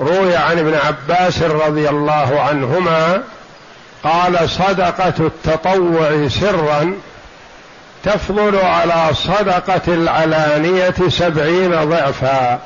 روي 0.00 0.36
عن 0.36 0.58
ابن 0.58 0.74
عباس 0.74 1.42
رضي 1.42 1.88
الله 1.88 2.40
عنهما 2.40 3.22
قال 4.04 4.50
صدقة 4.50 5.14
التطوع 5.20 6.28
سرا 6.28 6.94
تفضل 8.04 8.56
على 8.56 9.14
صدقة 9.14 9.94
العلانية 9.94 10.94
سبعين 11.08 11.84
ضعفا. 11.84 12.60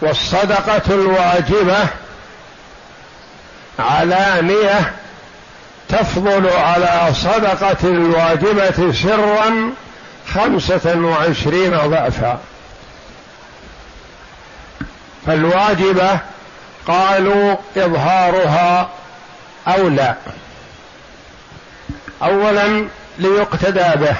والصدقة 0.00 0.94
الواجبة 0.94 1.86
علانية 3.78 4.92
تفضل 5.94 6.48
على 6.48 7.14
صدقة 7.14 7.76
الواجبة 7.84 8.92
سرا 8.92 9.72
خمسة 10.34 10.96
وعشرين 10.96 11.76
ضعفا. 11.76 12.40
فالواجبة 15.26 16.18
قالوا 16.86 17.56
إظهارها 17.76 18.88
أولى 19.68 20.14
أولا 22.22 22.88
ليقتدى 23.18 23.90
به. 23.96 24.16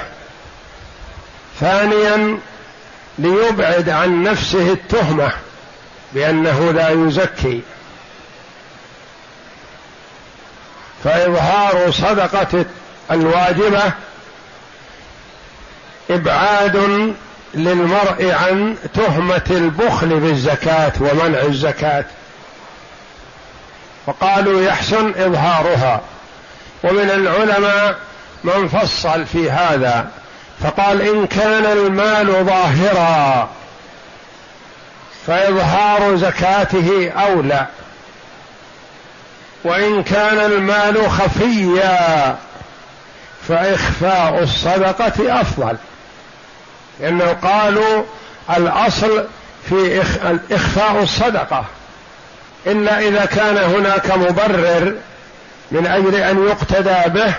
ثانيا 1.59 2.39
ليبعد 3.19 3.89
عن 3.89 4.23
نفسه 4.23 4.73
التهمة 4.73 5.31
بأنه 6.13 6.71
لا 6.71 6.89
يزكي. 6.89 7.61
فإظهار 11.05 11.91
صدقة 11.91 12.65
الواجبة 13.11 13.83
إبعاد 16.09 16.75
للمرء 17.53 18.31
عن 18.31 18.75
تهمة 18.93 19.43
البخل 19.51 20.19
بالزكاة 20.19 20.91
ومنع 20.99 21.39
الزكاة. 21.39 22.05
فقالوا 24.05 24.61
يحسن 24.61 25.09
إظهارها. 25.09 26.01
ومن 26.83 27.09
العلماء 27.09 27.95
من 28.43 28.67
فصل 28.67 29.25
في 29.25 29.51
هذا 29.51 30.11
فقال 30.63 31.01
إن 31.01 31.27
كان 31.27 31.65
المال 31.65 32.45
ظاهرا 32.45 33.49
فإظهار 35.27 36.15
زكاته 36.15 37.11
أولى. 37.11 37.67
وإن 39.65 40.03
كان 40.03 40.51
المال 40.51 41.11
خفيا 41.11 42.35
فإخفاء 43.47 44.43
الصدقة 44.43 45.41
أفضل. 45.41 45.77
لأنه 46.99 47.35
قالوا 47.43 48.03
الأصل 48.57 49.23
في 49.69 50.01
إخفاء 50.51 51.03
الصدقة. 51.03 51.65
إلا 52.67 52.99
إذا 52.99 53.25
كان 53.25 53.57
هناك 53.57 54.11
مبرر 54.11 54.95
من 55.71 55.87
أجل 55.87 56.15
أن 56.15 56.47
يقتدى 56.47 57.09
به 57.09 57.33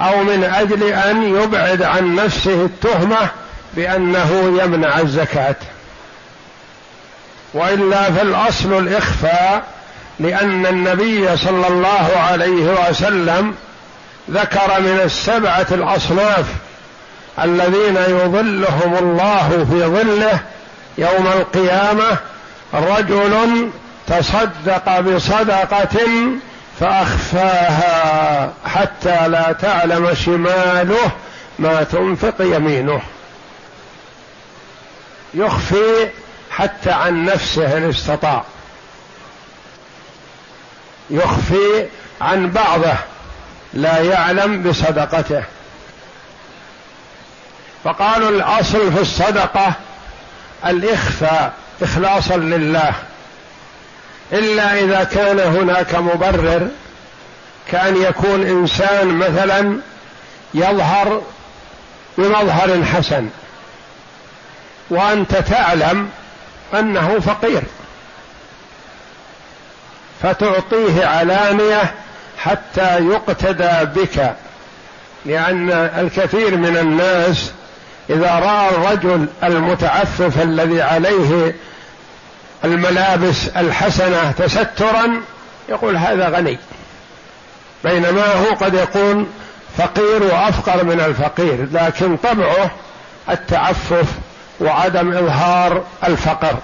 أو 0.00 0.24
من 0.24 0.44
أجل 0.44 0.92
أن 0.92 1.22
يبعد 1.42 1.82
عن 1.82 2.14
نفسه 2.14 2.64
التهمة 2.64 3.28
بأنه 3.74 4.60
يمنع 4.62 4.98
الزكاة. 4.98 5.56
وإلا 7.54 8.12
فالأصل 8.12 8.78
الإخفاء 8.78 9.79
لأن 10.20 10.66
النبي 10.66 11.36
صلى 11.36 11.68
الله 11.68 12.10
عليه 12.16 12.88
وسلم 12.88 13.54
ذكر 14.30 14.80
من 14.80 15.00
السبعة 15.04 15.66
الأصناف 15.70 16.46
الذين 17.42 17.96
يظلهم 17.96 18.96
الله 18.98 19.66
في 19.70 19.84
ظله 19.84 20.40
يوم 20.98 21.26
القيامة 21.26 22.16
رجل 22.74 23.70
تصدق 24.06 25.00
بصدقة 25.00 25.98
فأخفاها 26.80 28.52
حتى 28.66 29.28
لا 29.28 29.52
تعلم 29.52 30.14
شماله 30.14 31.10
ما 31.58 31.82
تنفق 31.82 32.34
يمينه. 32.40 33.00
يخفي 35.34 36.08
حتى 36.50 36.90
عن 36.90 37.24
نفسه 37.24 37.76
إن 37.76 37.88
استطاع. 37.88 38.44
يخفي 41.10 41.86
عن 42.20 42.50
بعضه 42.50 42.94
لا 43.74 43.98
يعلم 43.98 44.62
بصدقته. 44.62 45.44
فقالوا 47.84 48.30
الأصل 48.30 48.92
في 48.92 49.00
الصدقة 49.00 49.72
الإخفاء 50.66 51.52
اخلاصا 51.82 52.36
لله. 52.36 52.92
إلا 54.32 54.78
إذا 54.78 55.04
كان 55.04 55.38
هناك 55.38 55.94
مبرر 55.94 56.68
كأن 57.70 58.02
يكون 58.02 58.46
إنسان 58.46 59.08
مثلا 59.08 59.80
يظهر 60.54 61.22
بمظهر 62.18 62.84
حسن. 62.84 63.28
وأنت 64.90 65.36
تعلم 65.36 66.10
أنه 66.74 67.20
فقير. 67.20 67.62
فتعطيه 70.22 71.06
علانية 71.06 71.94
حتى 72.38 72.98
يقتدى 72.98 74.00
بك 74.00 74.34
لأن 75.26 75.70
الكثير 75.70 76.56
من 76.56 76.76
الناس 76.76 77.52
إذا 78.10 78.34
رأى 78.34 78.68
الرجل 78.68 79.26
المتعفف 79.42 80.42
الذي 80.42 80.82
عليه 80.82 81.54
الملابس 82.64 83.48
الحسنة 83.48 84.30
تسترا 84.30 85.22
يقول 85.68 85.96
هذا 85.96 86.28
غني. 86.28 86.58
بينما 87.84 88.34
هو 88.34 88.54
قد 88.54 88.74
يكون 88.74 89.32
فقير 89.78 90.22
وأفقر 90.22 90.84
من 90.84 91.00
الفقير 91.00 91.68
لكن 91.72 92.16
طبعه 92.16 92.70
التعفف 93.30 94.06
وعدم 94.60 95.12
إظهار 95.12 95.84
الفقر. 96.04 96.54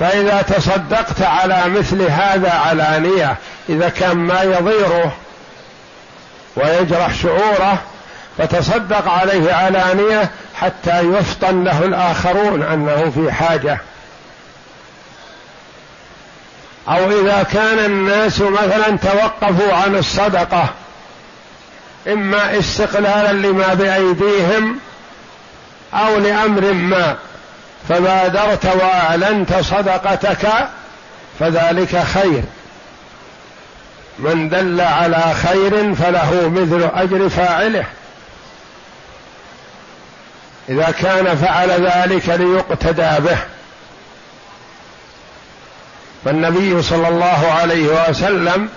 فإذا 0.00 0.42
تصدقت 0.42 1.22
على 1.22 1.68
مثل 1.68 2.02
هذا 2.02 2.52
علانية 2.52 3.36
إذا 3.68 3.88
كان 3.88 4.16
ما 4.16 4.42
يضيره 4.42 5.12
ويجرح 6.56 7.14
شعوره 7.14 7.78
فتصدق 8.38 9.08
عليه 9.08 9.52
علانية 9.52 10.30
حتى 10.54 11.00
يفطن 11.00 11.64
له 11.64 11.84
الآخرون 11.84 12.62
أنه 12.62 13.12
في 13.14 13.32
حاجة. 13.32 13.78
أو 16.88 17.20
إذا 17.20 17.42
كان 17.42 17.78
الناس 17.78 18.40
مثلا 18.40 18.96
توقفوا 18.96 19.74
عن 19.74 19.96
الصدقة 19.96 20.68
إما 22.08 22.58
استقلالا 22.58 23.32
لما 23.32 23.74
بأيديهم 23.74 24.78
أو 25.94 26.18
لأمر 26.18 26.72
ما. 26.72 27.16
فبادرت 27.90 28.66
وأعلنت 28.66 29.54
صدقتك 29.54 30.48
فذلك 31.40 32.02
خير. 32.02 32.42
من 34.18 34.48
دل 34.48 34.80
على 34.80 35.34
خير 35.34 35.94
فله 35.94 36.48
مثل 36.48 36.90
أجر 36.94 37.28
فاعله. 37.28 37.84
إذا 40.68 40.90
كان 40.90 41.36
فعل 41.36 41.70
ذلك 41.70 42.28
ليقتدى 42.28 43.24
به. 43.24 43.38
فالنبي 46.24 46.82
صلى 46.82 47.08
الله 47.08 47.52
عليه 47.60 48.08
وسلم 48.08 48.68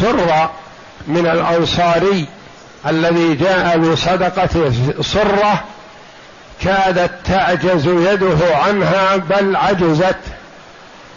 سر 0.00 0.50
من 1.06 1.26
الأنصاري 1.26 2.26
الذي 2.86 3.34
جاء 3.34 3.78
بصدقة 3.78 4.72
صره 5.00 5.64
كادت 6.62 7.10
تعجز 7.24 7.86
يده 7.86 8.56
عنها 8.56 9.16
بل 9.16 9.56
عجزت. 9.56 10.16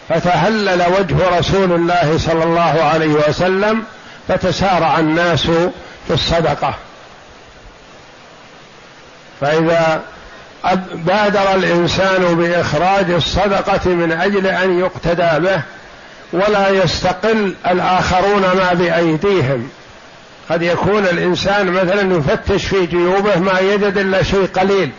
فتهلل 0.08 0.82
وجه 0.98 1.38
رسول 1.38 1.72
الله 1.72 2.18
صلى 2.18 2.44
الله 2.44 2.82
عليه 2.82 3.28
وسلم 3.28 3.82
فتسارع 4.28 4.98
الناس 4.98 5.46
في 6.06 6.10
الصدقة. 6.10 6.74
فإذا 9.40 10.02
بادر 10.94 11.54
الإنسان 11.54 12.34
بإخراج 12.34 13.10
الصدقة 13.10 13.90
من 13.90 14.12
أجل 14.12 14.46
أن 14.46 14.78
يقتدى 14.78 15.46
به 15.48 15.62
ولا 16.32 16.68
يستقل 16.68 17.54
الآخرون 17.66 18.40
ما 18.42 18.72
بأيديهم. 18.72 19.70
قد 20.50 20.62
يكون 20.62 21.06
الإنسان 21.06 21.66
مثلا 21.66 22.16
يفتش 22.16 22.64
في 22.66 22.86
جيوبه 22.86 23.38
ما 23.38 23.60
يجد 23.60 23.98
إلا 23.98 24.22
شيء 24.22 24.46
قليل. 24.46 24.90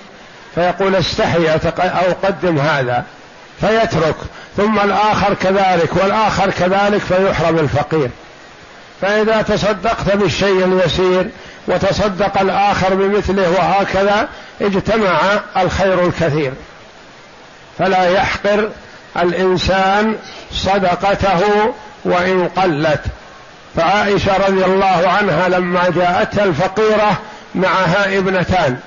فيقول 0.56 0.96
استحي 0.96 1.50
أو 1.80 2.14
قدم 2.24 2.58
هذا 2.60 3.04
فيترك 3.62 4.16
ثم 4.58 4.80
الآخر 4.80 5.34
كذلك 5.34 5.90
والآخر 5.96 6.50
كذلك 6.50 7.02
فيحرم 7.02 7.60
الفقير. 7.60 8.10
فإذا 9.02 9.42
تصدقت 9.42 10.16
بالشيء 10.16 10.66
اليسير 10.66 11.30
وتصدق 11.68 12.42
الآخر 12.42 12.94
بمثله 12.94 13.50
وهكذا 13.50 14.28
اجتمع 14.62 15.20
الخير 15.58 16.06
الكثير. 16.06 16.54
فلا 17.80 18.10
يحقر 18.10 18.70
الإنسان 19.18 20.16
صدقته 20.54 21.74
وإن 22.06 22.48
قلت. 22.48 23.02
فعائشة 23.76 24.38
رضي 24.38 24.66
الله 24.66 25.10
عنها 25.20 25.50
لما 25.50 25.90
جاءتها 25.96 26.44
الفقيرة 26.44 27.18
معها 27.56 28.18
ابنتان. 28.18 28.78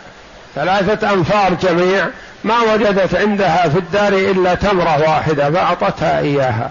ثلاثة 0.54 1.12
أنفار 1.12 1.54
جميع 1.54 2.06
ما 2.44 2.60
وجدت 2.60 3.14
عندها 3.14 3.68
في 3.68 3.78
الدار 3.78 4.12
إلا 4.12 4.54
تمرة 4.54 5.00
واحدة 5.00 5.50
فأعطتها 5.50 6.18
إياها. 6.18 6.70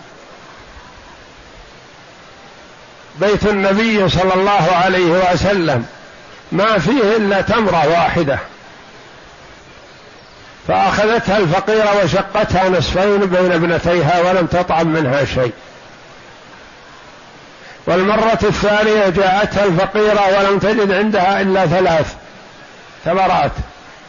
بيت 3.20 3.46
النبي 3.46 4.10
صلى 4.10 4.34
الله 4.34 4.72
عليه 4.86 5.34
وسلم 5.34 5.86
ما 6.52 6.80
فيه 6.80 7.18
إلا 7.18 7.42
تمرة 7.42 7.88
واحدة. 7.88 8.40
فأخذتها 10.68 11.38
الفقيرة 11.38 12.04
وشقتها 12.04 12.70
نصفين 12.70 13.18
بين 13.18 13.52
ابنتيها 13.52 14.22
ولم 14.22 14.46
تطعم 14.46 14.88
منها 14.88 15.26
شيء. 15.26 15.52
والمرة 17.88 18.40
الثانية 18.44 19.10
جاءتها 19.10 19.66
الفقيرة 19.66 20.38
ولم 20.38 20.60
تجد 20.60 20.92
عندها 20.92 21.42
إلا 21.42 21.66
ثلاث. 21.66 22.16
ثمرات 23.06 23.52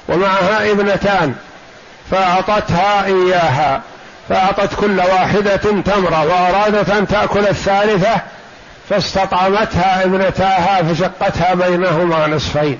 ومعها 0.08 0.70
ابنتان 0.70 1.34
فأعطتها 2.10 3.04
إياها 3.04 3.82
فأعطت 4.28 4.74
كل 4.74 4.98
واحدة 4.98 5.56
تمرة 5.56 6.26
وأرادت 6.26 6.90
أن 6.90 7.06
تأكل 7.06 7.46
الثالثة 7.46 8.20
فاستطعمتها 8.90 10.04
ابنتاها 10.04 10.82
فشقتها 10.82 11.54
بينهما 11.54 12.26
نصفين. 12.26 12.78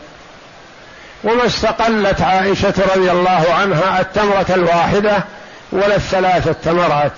وما 1.25 1.47
استقلت 1.47 2.21
عائشة 2.21 2.75
رضي 2.95 3.11
الله 3.11 3.45
عنها 3.61 4.01
التمرة 4.01 4.47
الواحدة 4.51 5.25
ولا 5.73 5.97
الثلاث 5.97 6.49
التمرات. 6.49 7.13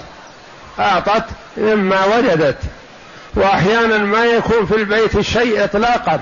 أعطت 0.79 1.25
مما 1.57 2.05
وجدت 2.05 2.59
وأحيانا 3.35 3.99
ما 3.99 4.25
يكون 4.25 4.67
في 4.67 4.75
البيت 4.75 5.21
شيء 5.21 5.65
إطلاقا. 5.65 6.21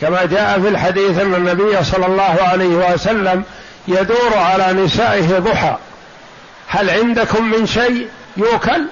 كما 0.00 0.24
جاء 0.24 0.60
في 0.60 0.68
الحديث 0.68 1.18
أن 1.18 1.34
النبي 1.34 1.84
صلى 1.84 2.06
الله 2.06 2.38
عليه 2.40 2.92
وسلم 2.92 3.42
يدور 3.88 4.36
على 4.36 4.72
نسائه 4.72 5.38
ضحى. 5.38 5.76
هل 6.68 6.90
عندكم 6.90 7.50
من 7.50 7.66
شيء 7.66 8.08
يوكل؟ 8.36 8.86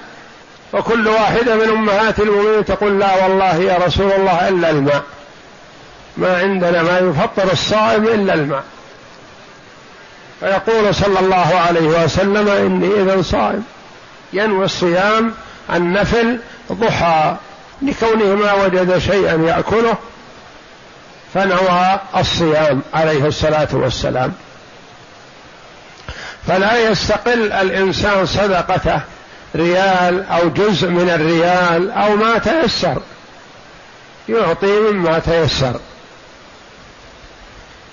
وكل 0.73 1.07
واحدة 1.07 1.55
من 1.55 1.69
أمهات 1.69 2.19
المؤمنين 2.19 2.65
تقول 2.65 2.99
لا 2.99 3.23
والله 3.23 3.55
يا 3.55 3.77
رسول 3.85 4.11
الله 4.11 4.47
إلا 4.49 4.69
الماء. 4.69 5.03
ما 6.17 6.37
عندنا 6.37 6.83
ما 6.83 6.99
يفطر 6.99 7.51
الصائم 7.51 8.03
إلا 8.03 8.33
الماء. 8.33 8.63
فيقول 10.39 10.95
صلى 10.95 11.19
الله 11.19 11.63
عليه 11.67 12.03
وسلم 12.03 12.49
إني 12.49 13.01
إذا 13.01 13.21
صائم. 13.21 13.63
ينوي 14.33 14.65
الصيام 14.65 15.33
النفل 15.75 16.39
ضحى. 16.71 17.35
لكونه 17.81 18.35
ما 18.35 18.53
وجد 18.53 18.97
شيئا 18.97 19.35
يأكله 19.47 19.95
فنوى 21.37 21.99
الصيام 22.17 22.81
عليه 22.93 23.25
الصلاة 23.25 23.67
والسلام. 23.71 24.33
فلا 26.47 26.89
يستقل 26.89 27.51
الإنسان 27.51 28.25
صدقته 28.25 29.01
ريال 29.55 30.25
أو 30.29 30.49
جزء 30.49 30.87
من 30.89 31.09
الريال 31.09 31.91
أو 31.91 32.15
ما 32.15 32.37
تيسر. 32.37 33.01
يعطي 34.29 34.79
مما 34.79 35.19
تيسر. 35.19 35.79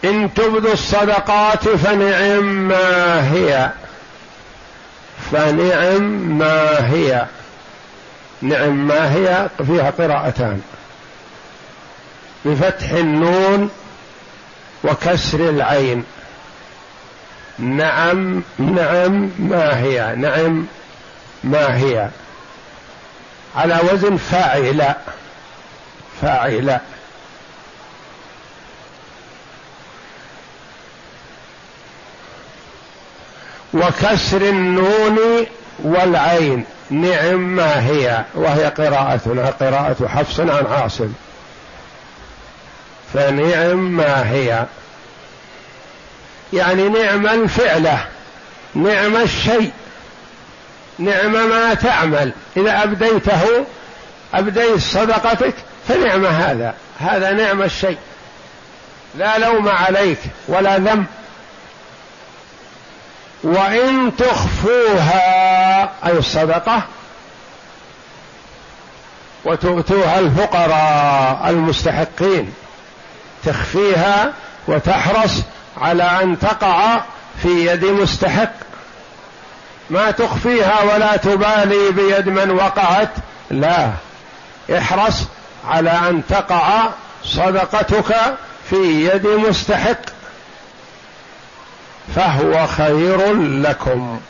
إن 0.04 0.34
تبدوا 0.34 0.72
الصدقات 0.72 1.68
فنعم 1.68 2.68
ما 2.68 3.32
هي. 3.32 3.70
فنعم 5.32 6.38
ما 6.38 6.90
هي. 6.92 7.26
نعم 8.42 8.86
ما 8.86 9.14
هي 9.14 9.48
فيها 9.66 9.90
قراءتان. 9.90 10.60
بفتح 12.44 12.90
النون 12.90 13.70
وكسر 14.84 15.48
العين. 15.48 16.04
نعم 17.58 18.42
نعم 18.58 19.30
ما 19.38 19.78
هي؟ 19.82 20.14
نعم 20.16 20.66
ما 21.44 21.76
هي؟ 21.76 22.08
على 23.56 23.78
وزن 23.92 24.16
فاعل 24.16 24.94
فاعل 26.22 26.78
وكسر 33.74 34.42
النون 34.42 35.18
والعين. 35.84 36.64
نعم 36.90 37.56
ما 37.56 37.86
هي؟ 37.86 38.24
وهي 38.34 38.64
قراءتنا 38.64 39.46
قراءة 39.46 40.08
حفص 40.08 40.40
عن 40.40 40.66
عاصم. 40.66 41.12
فنعم 43.14 43.96
ما 43.96 44.30
هي. 44.30 44.66
يعني 46.52 46.88
نعم 46.88 47.26
الفعلة 47.26 48.06
نعم 48.74 49.16
الشيء 49.16 49.72
نعم 50.98 51.48
ما 51.48 51.74
تعمل. 51.74 52.32
إذا 52.56 52.82
أبديته 52.82 53.66
أبديت 54.34 54.78
صدقتك 54.78 55.54
فنعم 55.88 56.26
هذا. 56.26 56.74
هذا 56.98 57.32
نعم 57.32 57.62
الشيء. 57.62 57.98
لا 59.14 59.38
لوم 59.38 59.68
عليك 59.68 60.18
ولا 60.48 60.78
ذنب 60.78 61.06
وإن 63.42 64.16
تخفوها 64.16 65.82
أي 66.06 66.18
الصدقة 66.18 66.82
وتؤتوها 69.44 70.18
الفقراء 70.18 71.50
المستحقين. 71.50 72.52
تخفيها 73.46 74.32
وتحرص 74.68 75.32
على 75.80 76.02
أن 76.02 76.38
تقع 76.38 77.00
في 77.42 77.66
يد 77.66 77.84
مستحق. 77.84 78.52
ما 79.90 80.10
تخفيها 80.10 80.82
ولا 80.82 81.16
تبالي 81.16 81.90
بيد 81.90 82.28
من 82.28 82.50
وقعت. 82.50 83.10
لا 83.50 83.90
احرص 84.78 85.22
على 85.68 85.90
أن 85.90 86.22
تقع 86.28 86.88
صدقتك 87.24 88.16
في 88.70 89.06
يد 89.06 89.26
مستحق. 89.26 90.00
فهو 92.16 92.66
خير 92.66 93.34
لكم. 93.42 94.20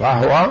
فهو 0.00 0.50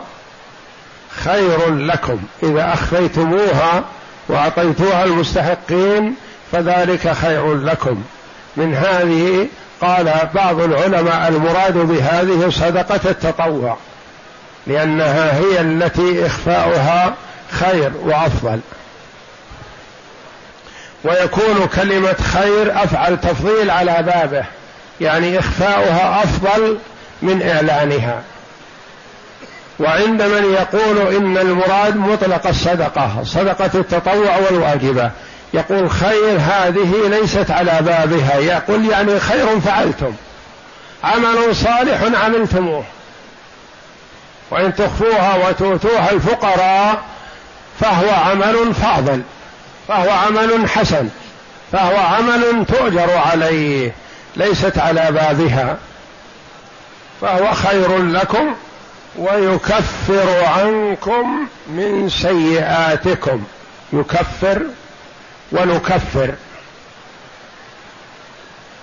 خير 1.24 1.76
لكم. 1.76 2.20
إذا 2.44 2.74
أخفيتموها 2.74 3.84
وأعطيتوها 4.30 5.04
المستحقين 5.04 6.16
فذلك 6.52 7.12
خير 7.12 7.56
لكم. 7.56 8.04
من 8.58 8.74
هذه 8.76 9.48
قال 9.82 10.30
بعض 10.36 10.62
العلماء 10.62 11.28
المراد 11.28 11.78
بهذه 11.78 12.50
صدقة 12.50 13.10
التطوع 13.10 13.78
لأنها 14.68 15.38
هي 15.38 15.62
التي 15.62 16.26
إخفاؤها 16.26 17.14
خير 17.52 17.92
وأفضل. 18.04 18.60
ويكون 21.04 21.68
كلمة 21.76 22.16
خير 22.34 22.84
أفعل 22.84 23.22
تفضيل 23.22 23.70
على 23.70 24.04
بابه 24.04 24.46
يعني 25.02 25.40
إخفاؤها 25.40 26.24
أفضل 26.24 26.78
من 27.22 27.50
إعلانها. 27.50 28.22
وعند 29.80 30.22
من 30.22 30.54
يقول 30.54 31.16
إن 31.16 31.38
المراد 31.38 31.96
مطلق 31.96 32.48
الصدقة 32.48 33.24
صدقة 33.24 33.70
التطوع 33.76 34.38
والواجبة. 34.38 35.12
يقول 35.56 35.90
خير 35.90 36.38
هذه 36.40 37.08
ليست 37.08 37.52
على 37.52 37.78
بابها. 37.82 38.36
يقول 38.36 38.90
يعني 38.90 39.20
خير 39.20 39.60
فعلتم. 39.60 40.14
عمل 41.04 41.56
صالح 41.56 42.24
عملتموه. 42.24 42.84
وإن 44.52 44.76
تخفوها 44.76 45.48
وتؤتوها 45.48 46.12
الفقراء 46.12 47.04
فهو 47.80 48.10
عمل 48.10 48.74
فاضل. 48.74 49.22
فهو 49.88 50.10
عمل 50.10 50.70
حسن. 50.70 51.10
فهو 51.72 51.98
عمل 51.98 52.66
تؤجر 52.66 53.18
عليه. 53.18 53.92
ليست 54.36 54.78
على 54.78 55.12
بابها. 55.12 55.78
فهو 57.22 57.54
خير 57.54 57.98
لكم 57.98 58.56
ويكفر 59.18 60.46
عنكم 60.46 61.48
من 61.68 62.10
سيئاتكم. 62.10 63.44
يكفر 63.94 64.62
ونكفر. 65.52 66.34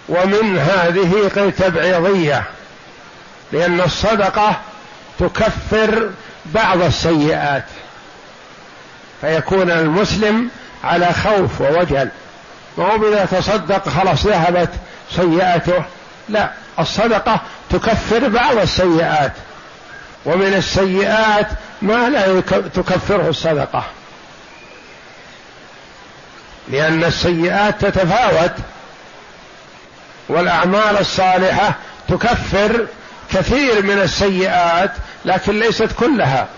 ومن 0.08 0.58
هذه 0.58 1.50
تبعيضية 1.58 2.44
لأن 3.52 3.80
الصدقة 3.80 4.56
تكفر 5.18 6.10
بعض 6.46 6.82
السيئات 6.82 7.64
فيكون 9.20 9.70
المسلم 9.70 10.50
على 10.84 11.12
خوف 11.12 11.60
ووجل. 11.60 12.08
ما 12.78 12.84
هو 12.84 13.08
إذا 13.08 13.24
تصدق 13.24 13.88
خلاص 13.88 14.26
ذهبت 14.26 14.70
سيئاته. 15.16 15.84
لا 16.28 16.50
الصدقة 16.78 17.40
تكفر 17.70 18.28
بعض 18.28 18.56
السيئات 18.56 19.32
ومن 20.24 20.54
السيئات 20.54 21.46
ما 21.82 22.08
لا 22.08 22.40
تكفره 22.74 23.28
الصدقة. 23.28 23.84
لأن 26.68 27.04
السيئات 27.04 27.84
تتفاوت 27.84 28.52
والأعمال 30.28 30.98
الصالحة 31.00 31.74
تكفر 32.08 32.86
كثير 33.32 33.82
من 33.82 34.00
السيئات 34.02 34.92
لكن 35.24 35.60
ليست 35.60 35.88
كلها. 35.98 36.48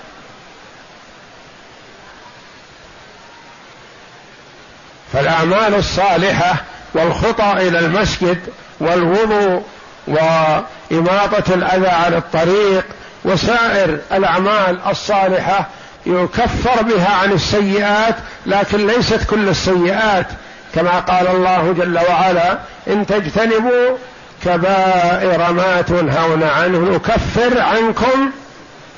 فالأعمال 5.12 5.74
الصالحة 5.74 6.54
والخطى 6.94 7.52
إلى 7.52 7.78
المسجد 7.78 8.38
والوضوء 8.80 9.62
وإماطة 10.06 11.54
الأذى 11.54 11.88
عن 11.88 12.14
الطريق 12.14 12.84
وسائر 13.24 13.98
الأعمال 14.12 14.80
الصالحة 14.86 15.68
يكفر 16.06 16.82
بها 16.82 17.12
عن 17.12 17.32
السيئات 17.32 18.16
لكن 18.46 18.86
ليست 18.86 19.24
كل 19.30 19.48
السيئات. 19.48 20.26
كما 20.74 21.00
قال 21.00 21.26
الله 21.26 21.72
جل 21.78 21.98
وعلا 22.08 22.58
إن 22.88 23.06
تجتنبوا 23.06 23.96
كبائر 24.44 25.52
ما 25.52 25.82
تنهون 25.82 26.42
عنه 26.42 26.78
نكفر 26.78 27.60
عنكم 27.60 28.30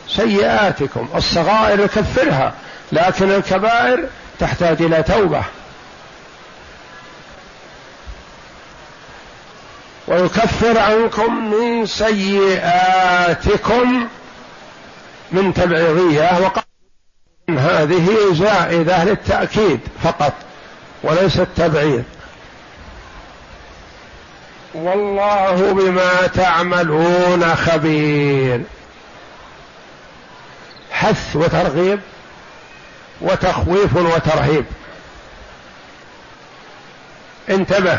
سيئاتكم 0.09 1.09
الصغائر 1.15 1.81
يكفرها 1.81 2.53
لكن 2.93 3.31
الكبائر 3.31 4.05
تحتاج 4.39 4.83
إلى 4.83 5.03
توبة. 5.03 5.43
ويكفر 10.09 10.79
عنكم 10.79 11.51
من 11.51 11.87
سيئاتكم 11.87 13.27
من 15.33 15.55
تبعيضية. 15.55 16.39
وقال 16.41 16.66
هذه 17.67 18.35
زائده 18.35 19.05
للتاكيد 19.05 19.81
فقط 20.03 20.33
وليس 21.03 21.39
التبعيض. 21.39 22.05
والله 24.75 25.73
بما 25.73 26.27
تعملون 26.27 27.57
خبير. 27.57 28.63
حث 30.91 31.37
وترغيب 31.37 32.01
وتخويف 33.21 33.97
وترهيب. 33.97 34.65
انتبه 37.51 37.99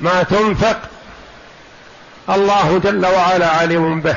ما 0.00 0.22
تنفق 0.22 0.80
الله 2.30 2.80
جل 2.84 3.06
وعلا 3.06 3.50
عليم 3.50 4.00
به 4.00 4.16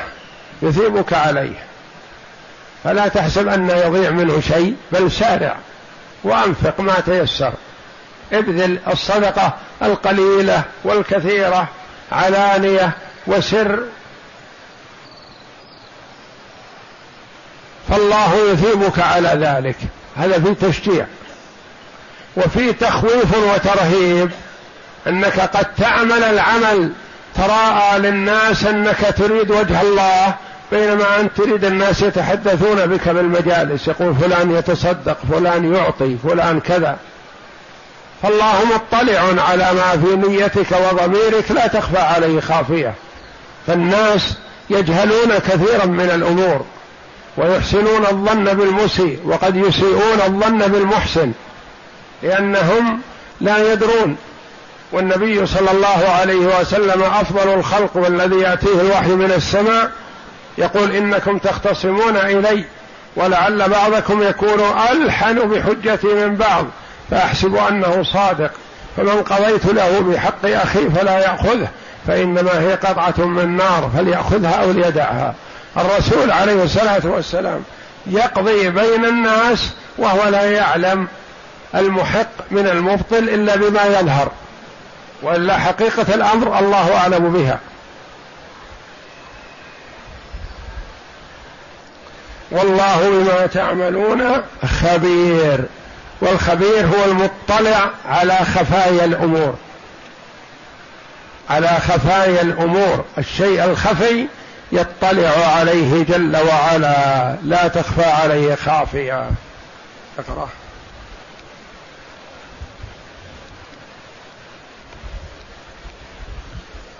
يثيبك 0.62 1.12
عليه. 1.12 1.66
فلا 2.84 3.08
تحسب 3.08 3.48
أن 3.48 3.70
يضيع 3.70 4.10
منه 4.10 4.40
شيء 4.40 4.76
بل 4.92 5.12
سارع 5.12 5.56
وأنفق 6.24 6.80
ما 6.80 7.00
تيسر. 7.00 7.52
ابذل 8.32 8.78
الصدقة 8.88 9.54
القليلة 9.82 10.62
والكثيرة 10.84 11.68
علانية 12.12 12.90
وسر. 13.26 13.80
فالله 17.88 18.50
يثيبك 18.50 18.98
على 18.98 19.28
ذلك. 19.28 19.76
هذا 20.16 20.40
في 20.40 20.54
تشجيع. 20.54 21.06
وفي 22.36 22.72
تخويف 22.72 23.36
وترهيب. 23.36 24.30
أنك 25.06 25.40
قد 25.40 25.74
تعمل 25.74 26.24
العمل 26.24 26.92
تراءى 27.34 27.98
للناس 27.98 28.64
أنك 28.64 29.14
تريد 29.18 29.50
وجه 29.50 29.80
الله. 29.80 30.34
بينما 30.72 31.20
انت 31.20 31.36
تريد 31.36 31.64
الناس 31.64 32.02
يتحدثون 32.02 32.86
بك 32.86 33.08
بالمجالس 33.08 33.88
يقول 33.88 34.14
فلان 34.14 34.56
يتصدق 34.56 35.16
فلان 35.32 35.74
يعطي 35.74 36.16
فلان 36.16 36.60
كذا. 36.60 36.96
فالله 38.22 38.54
مطلع 38.74 39.42
على 39.42 39.72
ما 39.72 40.02
في 40.04 40.16
نيتك 40.16 40.72
وضميرك 40.72 41.50
لا 41.50 41.66
تخفى 41.66 41.98
عليه 41.98 42.40
خافية. 42.40 42.94
فالناس 43.66 44.36
يجهلون 44.70 45.38
كثيرا 45.38 45.86
من 45.86 46.10
الأمور 46.14 46.64
ويحسنون 47.36 48.06
الظن 48.06 48.44
بالمسيء 48.44 49.20
وقد 49.24 49.56
يسيئون 49.56 50.20
الظن 50.26 50.58
بالمحسن 50.58 51.32
لأنهم 52.22 53.00
لا 53.40 53.72
يدرون. 53.72 54.16
والنبي 54.92 55.46
صلى 55.46 55.70
الله 55.70 56.08
عليه 56.20 56.60
وسلم 56.60 57.02
أفضل 57.02 57.54
الخلق 57.54 57.90
والذي 57.94 58.36
يأتيه 58.36 58.80
الوحي 58.80 59.10
من 59.10 59.32
السماء 59.36 59.90
يقول 60.58 60.92
إنكم 60.92 61.38
تختصمون 61.38 62.16
إلي 62.16 62.64
ولعل 63.16 63.68
بعضكم 63.68 64.22
يكون 64.22 64.60
ألحن 64.92 65.34
بحجتي 65.34 66.06
من 66.06 66.34
بعض 66.34 66.66
فأحسب 67.10 67.56
أنه 67.56 68.02
صادق. 68.02 68.50
فمن 68.96 69.22
قضيت 69.22 69.66
له 69.66 70.00
بحق 70.00 70.44
أخي 70.44 70.90
فلا 70.90 71.18
يأخذه 71.18 71.68
فإنما 72.06 72.60
هي 72.60 72.74
قطعة 72.74 73.26
من 73.26 73.56
نار 73.56 73.90
فليأخذها 73.96 74.62
أو 74.62 74.70
ليدعها. 74.70 75.34
الرسول 75.76 76.30
عليه 76.30 76.64
الصلاة 76.64 77.02
والسلام 77.04 77.62
يقضي 78.06 78.70
بين 78.70 79.04
الناس 79.04 79.70
وهو 79.98 80.28
لا 80.28 80.50
يعلم 80.50 81.06
المحق 81.74 82.28
من 82.50 82.66
المبطل 82.66 83.18
إلا 83.18 83.56
بما 83.56 83.84
يظهر 83.84 84.30
وإلا 85.22 85.58
حقيقة 85.58 86.14
الأمر 86.14 86.58
الله 86.58 86.96
أعلم 86.96 87.32
بها. 87.32 87.58
والله 92.50 93.10
بما 93.10 93.46
تعملون 93.46 94.42
خبير. 94.82 95.64
والخبير 96.20 96.86
هو 96.86 97.04
المطلع 97.04 97.90
على 98.08 98.38
خفايا 98.38 99.04
الأمور. 99.04 99.54
على 101.50 101.68
خفايا 101.68 102.42
الأمور. 102.42 103.04
الشيء 103.18 103.64
الخفي 103.64 104.26
يطلع 104.72 105.46
عليه 105.46 106.02
جل 106.02 106.36
وعلا. 106.36 107.36
لا 107.44 107.68
تخفى 107.68 108.04
عليه 108.04 108.54
خافية. 108.54 109.30
اقرأ. 110.18 110.48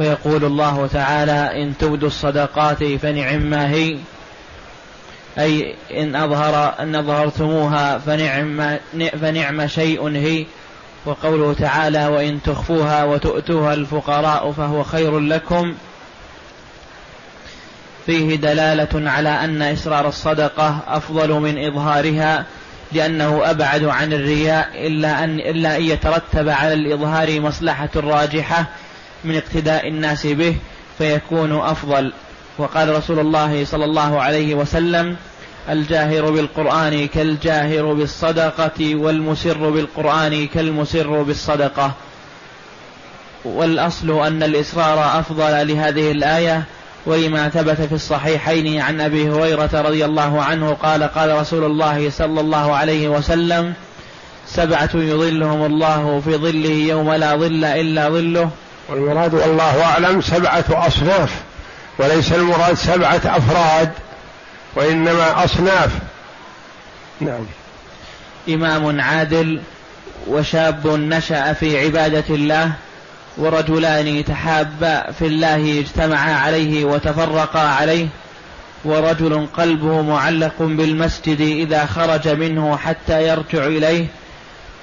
ويقول 0.01 0.45
الله 0.45 0.89
تعالى 0.93 1.63
إن 1.63 1.79
تبدوا 1.79 2.09
الصدقات 2.09 2.85
فنعم 2.85 3.41
ما 3.41 3.71
هي. 3.71 3.99
أي 5.38 5.75
إن 5.90 6.16
أظهر 6.16 6.75
أن 6.81 6.94
أظهرتموها 6.94 7.99
فنعم 7.99 8.79
فنعم 9.20 9.66
شيء 9.66 10.09
هي. 10.09 10.46
وقوله 11.07 11.53
تعالى 11.53 12.07
وإن 12.07 12.42
تخفوها 12.42 13.05
وتؤتوها 13.05 13.75
الفقراء 13.75 14.53
فهو 14.53 14.83
خير 14.83 15.18
لكم. 15.18 15.75
فيه 18.07 18.37
دلالة 18.37 19.11
على 19.11 19.29
أن 19.29 19.62
إسرار 19.62 20.09
الصدقة 20.09 20.81
أفضل 20.88 21.33
من 21.33 21.64
إظهارها 21.66 22.44
لأنه 22.92 23.51
أبعد 23.51 23.85
عن 23.85 24.12
الرياء 24.12 24.87
إلا 24.87 25.25
أن 25.25 25.40
إلا 25.40 25.77
أن 25.77 25.83
يترتب 25.83 26.49
على 26.49 26.75
الإظهار 26.75 27.40
مصلحة 27.40 27.88
راجحة 27.96 28.66
من 29.25 29.37
اقتداء 29.37 29.88
الناس 29.88 30.27
به 30.27 30.57
فيكون 30.99 31.61
أفضل. 31.61 32.12
وقال 32.59 32.95
رسول 32.95 33.19
الله 33.19 33.64
صلى 33.64 33.85
الله 33.85 34.21
عليه 34.23 34.55
وسلم 34.55 35.16
الجاهر 35.71 36.31
بالقرآن 36.31 37.09
كالجاهر 37.09 37.92
بالصدقة 37.92 38.97
والمسر 38.97 39.71
بالقرآن 39.71 40.47
كالمسر 40.47 41.23
بالصدقة. 41.23 41.92
والأصل 43.45 44.27
أن 44.27 44.42
الإصرار 44.42 45.21
أفضل 45.21 45.69
لهذه 45.69 46.11
الآية 46.11 46.62
ولما 47.07 47.49
ثبت 47.49 47.81
في 47.81 47.95
الصحيحين 47.95 48.81
عن 48.81 49.01
أبي 49.01 49.29
هريرة 49.29 49.71
رضي 49.75 50.05
الله 50.05 50.42
عنه 50.42 50.77
قال 50.83 51.03
قال 51.03 51.38
رسول 51.38 51.64
الله 51.64 52.11
صلى 52.11 52.40
الله 52.40 52.77
عليه 52.77 53.09
وسلم 53.09 53.75
سبعة 54.47 54.90
يظلهم 54.95 55.64
الله 55.64 56.21
في 56.25 56.37
ظله 56.37 56.71
يوم 56.71 57.12
لا 57.12 57.37
ظل 57.37 57.64
إلا 57.64 58.09
ظله. 58.09 58.51
والمراد 58.88 59.35
والله 59.35 59.85
أعلم 59.85 60.21
سبعة 60.21 60.64
أصناف. 60.71 61.42
وليس 61.99 62.33
المراد 62.33 62.75
سبعة 62.75 63.21
أفراد 63.25 63.93
وإنما 64.75 65.45
أصناف. 65.45 65.91
نعم. 67.21 67.47
إمام 68.49 69.01
عادل 69.01 69.61
وشاب 70.27 70.87
نشأ 70.87 71.53
في 71.53 71.85
عبادة 71.85 72.25
الله 72.35 72.73
ورجلان 73.37 74.25
تحابا 74.25 75.13
في 75.19 75.27
الله 75.27 75.81
اجتمعا 75.81 76.35
عليه 76.35 76.85
وتفرقا 76.85 77.61
عليه 77.61 78.09
ورجل 78.85 79.47
قلبه 79.57 80.03
معلق 80.03 80.55
بالمسجد 80.59 81.40
إذا 81.40 81.87
خرج 81.87 82.29
منه 82.29 82.77
حتى 82.77 83.29
يرجع 83.29 83.67
إليه 83.67 84.07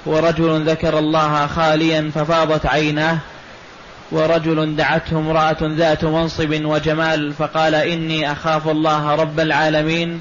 ورجل 0.06 0.70
ذكر 0.70 0.98
الله 0.98 1.46
خاليا 1.46 2.10
ففاضت 2.14 2.66
عيناه 2.66 3.18
ورجل 4.14 4.76
دعته 4.76 5.18
امرأة 5.18 5.56
ذات 5.62 6.04
منصب 6.04 6.64
وجمال 6.64 7.32
فقال 7.32 7.74
إني 7.74 8.32
أخاف 8.32 8.68
الله 8.68 9.14
رب 9.14 9.40
العالمين. 9.40 10.20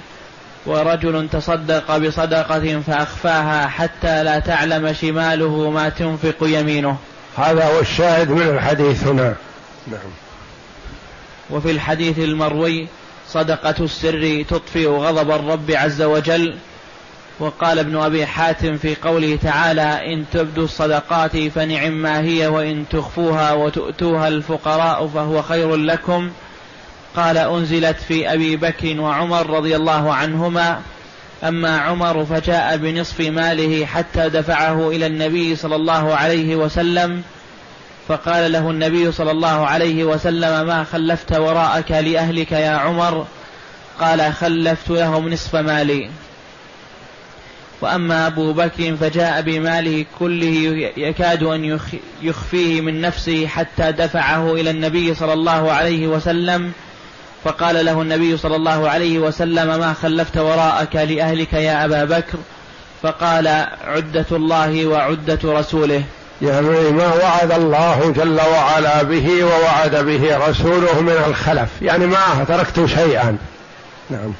ورجل 0.65 1.29
تصدق 1.31 1.97
بصدقة 1.97 2.81
فأخفاها 2.87 3.67
حتى 3.67 4.23
لا 4.23 4.39
تعلم 4.39 4.93
شماله 4.93 5.69
ما 5.69 5.89
تنفق 5.89 6.35
يمينه. 6.41 6.97
هذا 7.37 7.65
هو 7.65 7.79
الشاهد 7.79 8.29
من 8.29 8.41
الحديث 8.41 9.07
هنا. 9.07 9.35
نعم. 9.87 10.11
وفي 11.49 11.71
الحديث 11.71 12.19
المروي 12.19 12.87
صدقة 13.29 13.75
السر 13.79 14.45
تطفئ 14.49 14.87
غضب 14.87 15.31
الرب 15.31 15.71
عز 15.71 16.01
وجل 16.01 16.55
وقال 17.39 17.79
ابن 17.79 17.97
أبي 17.97 18.25
حاتم 18.25 18.77
في 18.77 18.95
قوله 18.95 19.37
تعالى 19.43 20.13
إن 20.13 20.25
تبدوا 20.33 20.63
الصدقات 20.63 21.37
فنعم 21.37 21.91
ما 21.91 22.21
هي 22.21 22.47
وإن 22.47 22.85
تخفوها 22.89 23.53
وتؤتوها 23.53 24.27
الفقراء 24.27 25.07
فهو 25.07 25.41
خير 25.41 25.75
لكم. 25.75 26.31
قال 27.15 27.37
أنزلت 27.37 27.97
في 28.07 28.33
أبي 28.33 28.55
بكر 28.55 28.99
وعمر 28.99 29.49
رضي 29.49 29.75
الله 29.75 30.13
عنهما. 30.13 30.81
أما 31.43 31.77
عمر 31.77 32.25
فجاء 32.25 32.77
بنصف 32.77 33.19
ماله 33.19 33.85
حتى 33.85 34.29
دفعه 34.29 34.89
إلى 34.89 35.07
النبي 35.07 35.55
صلى 35.55 35.75
الله 35.75 36.15
عليه 36.15 36.55
وسلم. 36.55 37.21
فقال 38.07 38.51
له 38.51 38.69
النبي 38.69 39.11
صلى 39.11 39.31
الله 39.31 39.67
عليه 39.67 40.03
وسلم 40.03 40.67
ما 40.67 40.83
خلفت 40.83 41.33
وراءك 41.33 41.91
لأهلك 41.91 42.51
يا 42.51 42.71
عمر؟ 42.71 43.25
قال 43.99 44.33
خلفت 44.33 44.89
لهم 44.89 45.29
نصف 45.29 45.55
مالي. 45.55 46.09
وأما 47.83 48.27
أبو 48.27 48.53
بكر 48.53 48.95
فجاء 48.95 49.41
بماله 49.41 50.05
كله 50.19 50.91
يكاد 50.97 51.43
أن 51.43 51.79
يخفيه 52.21 52.81
من 52.81 53.01
نفسه 53.01 53.47
حتى 53.47 53.91
دفعه 53.91 54.53
إلى 54.53 54.69
النبي 54.69 55.13
صلى 55.15 55.33
الله 55.33 55.71
عليه 55.71 56.07
وسلم 56.07 56.71
فقال 57.43 57.85
له 57.85 58.01
النبي 58.01 58.37
صلى 58.37 58.55
الله 58.55 58.89
عليه 58.89 59.19
وسلم 59.19 59.79
ما 59.79 59.93
خلفت 59.93 60.37
وراءك 60.37 60.95
لأهلك 60.95 61.53
يا 61.53 61.85
أبا 61.85 62.05
بكر؟ 62.05 62.37
فقال 63.03 63.47
عدة 63.87 64.25
الله 64.31 64.85
وعدة 64.85 65.39
رسوله. 65.43 66.03
يعني 66.41 66.91
ما 66.91 67.13
وعد 67.13 67.51
الله 67.51 68.13
جل 68.15 68.39
وعلا 68.41 69.03
به 69.03 69.43
ووعد 69.43 69.95
به 69.95 70.47
رسوله 70.47 71.01
من 71.01 71.23
الخلف 71.27 71.69
يعني 71.81 72.05
ما 72.05 72.45
تركت 72.47 72.85
شيئا. 72.85 73.37
نعم. 74.09 74.33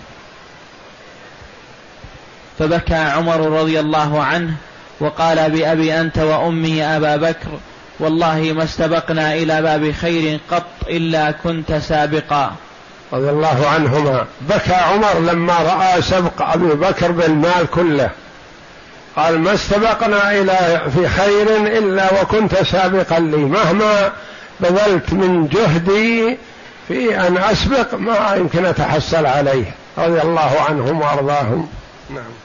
فبكى 2.60 2.96
عمر 2.96 3.60
رضي 3.62 3.80
الله 3.80 4.24
عنه 4.24 4.54
وقال 5.00 5.52
بأبي 5.52 6.02
أنت 6.02 6.18
وأمي 6.18 6.84
أبا 6.84 7.16
بكر 7.16 7.50
والله 8.00 8.54
ما 8.56 8.64
استبقنا 8.64 9.34
إلى 9.34 9.62
باب 9.62 9.92
خير 9.92 10.40
قط 10.52 10.66
إلا 10.90 11.32
كنت 11.32 11.74
سابقا. 11.74 12.56
رضي 13.14 13.30
الله 13.30 13.68
عنهما. 13.68 14.26
بكى 14.42 14.74
عمر 14.74 15.20
لما 15.20 15.54
رأى 15.54 16.02
سبق 16.02 16.42
أبي 16.42 16.68
بكر 16.68 17.12
بالمال 17.12 17.68
كله. 17.74 18.10
قال 19.16 19.40
ما 19.40 19.54
استبقنا 19.54 20.32
إلى 20.32 20.82
في 20.96 21.10
خير 21.10 21.58
إلا 21.78 22.22
وكنت 22.22 22.56
سابقا 22.56 23.20
لي. 23.20 23.38
مهما 23.38 24.12
بذلت 24.60 25.14
من 25.14 25.48
جهدي 25.48 26.38
في 26.88 27.28
أن 27.28 27.38
أسبق 27.38 27.94
ما 27.94 28.36
يمكن 28.36 28.66
أتحصل 28.66 29.26
عليه. 29.26 29.66
رضي 29.98 30.22
الله 30.22 30.52
عنهم 30.70 31.02
وأرضاهم. 31.02 31.68
نعم. 32.10 32.43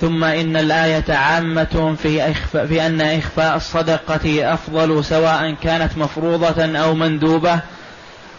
ثم 0.00 0.24
إن 0.24 0.56
الآية 0.56 1.04
عامة 1.08 1.96
في, 2.02 2.30
إخفاء 2.30 2.66
في 2.66 2.86
أن 2.86 3.00
إخفاء 3.00 3.56
الصدقة 3.56 4.54
أفضل 4.54 5.04
سواء 5.04 5.54
كانت 5.62 5.98
مفروضة 5.98 6.78
أو 6.78 6.94
مندوبة. 6.94 7.60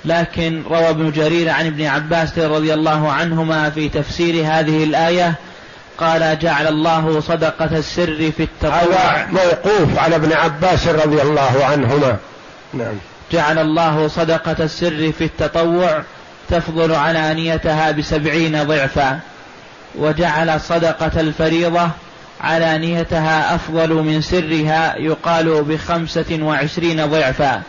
لكن 0.05 0.63
روى 0.69 0.89
ابن 0.89 1.11
جرير 1.11 1.49
عن 1.49 1.65
ابن 1.65 1.85
عباس 1.85 2.39
رضي 2.39 2.73
الله 2.73 3.11
عنهما 3.11 3.69
في 3.69 3.89
تفسير 3.89 4.45
هذه 4.45 4.83
الآية 4.83 5.33
قال 5.97 6.39
جعل 6.39 6.67
الله 6.67 7.19
صدقة 7.19 7.77
السر 7.77 8.31
في 8.37 8.43
التطوع. 8.43 8.71
هذا 8.71 9.27
موقوف 9.31 9.99
على 9.99 10.15
ابن 10.15 10.33
عباس 10.33 10.87
رضي 10.87 11.21
الله 11.21 11.65
عنهما. 11.65 12.17
نعم. 12.73 12.95
جعل 13.31 13.59
الله 13.59 14.07
صدقة 14.07 14.55
السر 14.59 15.11
في 15.17 15.23
التطوع 15.23 16.01
تفضل 16.49 16.95
علانيتها 16.95 17.91
بسبعين 17.91 18.63
ضعفا. 18.63 19.19
وجعل 19.95 20.61
صدقة 20.61 21.19
الفريضة 21.19 21.89
علانيتها 22.41 23.55
أفضل 23.55 23.93
من 23.93 24.21
سرها 24.21 24.95
يقال 24.97 25.63
بخمسة 25.63 26.39
وعشرين 26.41 27.05
ضعفا. 27.05 27.61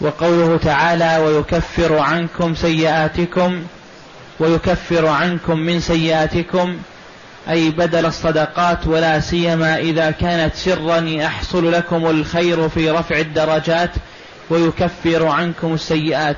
وقوله 0.00 0.58
تعالى 0.58 1.18
ويكفر 1.18 1.98
عنكم 1.98 2.54
سيئاتكم 2.54 3.62
ويكفر 4.40 5.06
عنكم 5.06 5.58
من 5.58 5.80
سيئاتكم 5.80 6.76
أي 7.50 7.70
بدل 7.70 8.06
الصدقات 8.06 8.86
ولا 8.86 9.20
سيما 9.20 9.78
إذا 9.78 10.10
كانت 10.10 10.54
سرا 10.54 10.96
يحصل 10.96 11.72
لكم 11.72 12.06
الخير 12.06 12.68
في 12.68 12.90
رفع 12.90 13.18
الدرجات 13.20 13.90
ويكفر 14.50 15.26
عنكم 15.26 15.74
السيئات. 15.74 16.36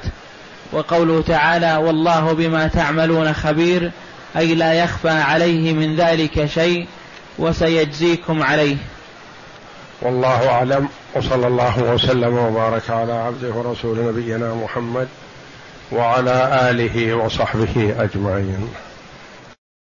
وقوله 0.73 1.23
تعالى 1.23 1.77
والله 1.77 2.33
بما 2.33 2.69
تعملون 2.69 3.33
خبير 3.33 3.91
أي 4.37 4.55
لا 4.55 4.73
يخفى 4.73 5.09
عليه 5.09 5.73
من 5.73 5.97
ذلك 5.97 6.47
شيء 6.47 6.87
وسيجزيكم 7.39 8.43
عليه. 8.43 8.77
والله 10.03 10.51
أعلم. 10.51 10.89
وصلى 11.15 11.47
الله 11.47 11.83
وسلم 11.83 12.39
وبارك 12.39 12.91
على 12.91 13.13
عبده 13.13 13.51
ورسول 13.51 13.99
نبينا 13.99 14.55
محمد 14.55 15.09
وعلى 15.93 16.71
آله 16.71 17.15
وصحبه 17.15 17.95
أجمعين. 17.99 18.69